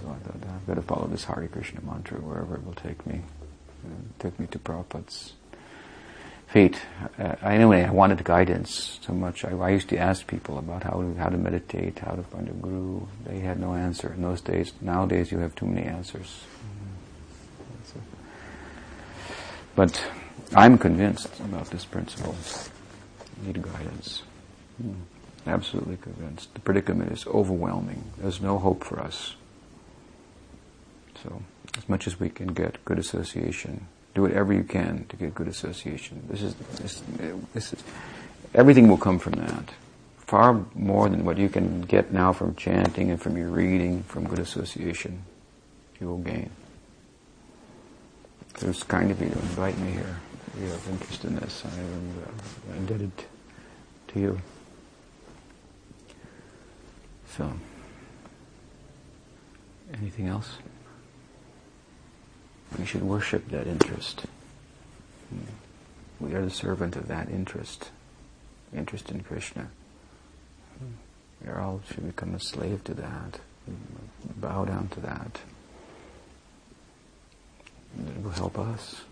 [0.00, 3.06] so I thought, I've got to follow this Hare Krishna mantra wherever it will take
[3.06, 3.22] me.
[3.84, 5.34] It took me to Prabhupada's
[6.48, 6.80] feet.
[7.18, 9.44] Uh, anyway, I wanted guidance so much.
[9.44, 12.48] I, I, used to ask people about how to, how to meditate, how to find
[12.48, 13.06] a guru.
[13.26, 14.72] They had no answer in those days.
[14.80, 16.42] Nowadays, you have too many answers.
[19.76, 20.02] But
[20.54, 22.34] I'm convinced about this principle.
[23.44, 24.22] need guidance.
[24.80, 24.94] Hmm.
[25.46, 26.52] Absolutely convinced.
[26.54, 28.04] The predicament is overwhelming.
[28.18, 29.34] There's no hope for us.
[31.22, 31.42] So,
[31.76, 35.48] as much as we can get good association, do whatever you can to get good
[35.48, 36.22] association.
[36.28, 37.02] This is, this,
[37.54, 37.84] this is,
[38.54, 39.70] everything will come from that.
[40.18, 44.28] Far more than what you can get now from chanting and from your reading, from
[44.28, 45.24] good association,
[46.00, 46.50] you will gain.
[48.56, 50.20] So it's kind of you to invite me here.
[50.54, 53.12] If you have interest in this, I am uh, indebted
[54.08, 54.40] to you.
[57.36, 57.52] So,
[59.92, 60.56] anything else?
[62.78, 64.24] We should worship that interest.
[66.20, 67.90] We are the servant of that interest,
[68.74, 69.68] interest in Krishna.
[71.44, 73.40] We all should become a slave to that,
[74.36, 75.40] bow down to that.
[77.98, 79.02] It will help us.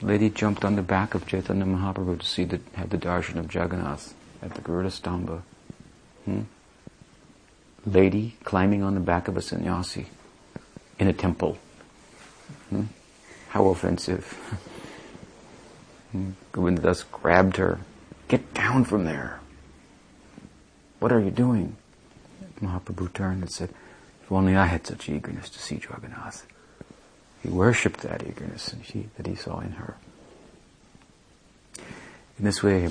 [0.00, 4.14] Lady jumped on the back of Chaitanya Mahaprabhu to see the, the darshan of Jagannath
[4.42, 5.42] at the Garuda Stamba.
[6.24, 6.42] Hmm?
[7.86, 10.06] Lady climbing on the back of a sannyasi
[10.98, 11.58] in a temple.
[12.70, 12.84] Hmm?
[13.48, 14.24] How offensive.
[16.12, 16.30] hmm?
[16.52, 17.80] Govindadas grabbed her.
[18.28, 19.40] Get down from there.
[20.98, 21.76] What are you doing?
[22.60, 23.70] Mahaprabhu turned and said,
[24.22, 26.46] If only I had such eagerness to see Jagannath.
[27.42, 28.74] He worshipped that eagerness
[29.16, 29.96] that he saw in her.
[32.38, 32.88] In this way,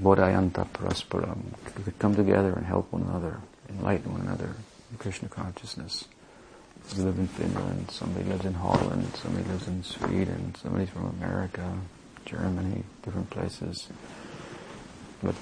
[0.00, 1.38] Bodhayanta Parasparam,
[1.76, 4.54] we could come together and help one another, enlighten one another
[4.90, 6.06] in Krishna consciousness.
[6.96, 11.78] We live in Finland, somebody lives in Holland, somebody lives in Sweden, somebody's from America,
[12.26, 13.88] Germany, different places.
[15.22, 15.34] But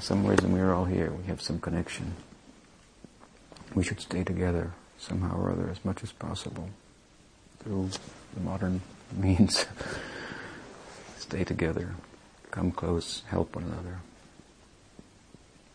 [0.00, 2.14] some reason we're all here, we have some connection.
[3.74, 6.70] We should stay together somehow or other as much as possible
[7.60, 7.90] through
[8.34, 8.80] the modern
[9.16, 9.66] means.
[11.18, 11.94] stay together
[12.56, 13.98] come close, help one another.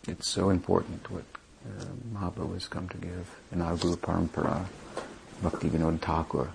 [0.07, 1.23] It's so important what
[1.63, 3.29] uh, Mahaprabhu has come to give.
[3.51, 4.65] In our Guru Parampara,
[5.43, 6.49] Bhakti Vinod Thakur,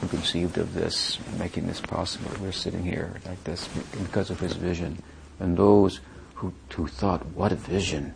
[0.00, 2.30] who conceived of this, making this possible.
[2.40, 3.68] We're sitting here like this
[4.02, 5.02] because of his vision.
[5.40, 6.00] And those
[6.36, 8.14] who, who thought, what a vision.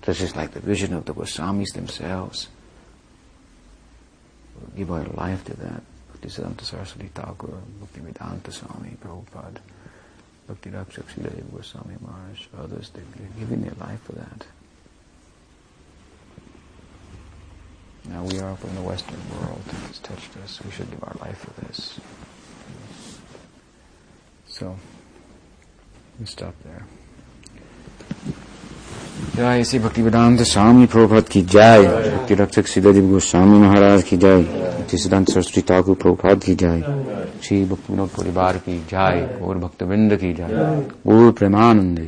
[0.00, 2.48] This is like the vision of the Goswamis themselves.
[4.76, 5.82] Give our life to that.
[6.12, 9.60] Bhaktisiddhanta Saraswati Thakur, Bhaktivedanta Swami Prabhupada.
[10.46, 13.04] Bhakti Rakshak Goswami Maharaj, others, they're
[13.38, 14.46] giving their life for that.
[18.08, 19.62] Now we are from the Western world.
[19.88, 20.60] It's touched us.
[20.64, 21.98] We should give our life for this.
[24.46, 24.76] So,
[26.20, 26.86] we stop there.
[29.16, 31.82] जय श्री भक्ति वेदांत स्वामी प्रभुपद की जय
[32.16, 36.82] भक्ति रक्षक सिद्धदेव गोस्वामी महाराज की जय भक्ति सिद्धांत सरस्वती ठाकुर प्रभुपाद की जय
[37.42, 41.98] श्री भक्ति विनोद परिवार की जय और भक्तविंद की जय। और प्रेमानंद।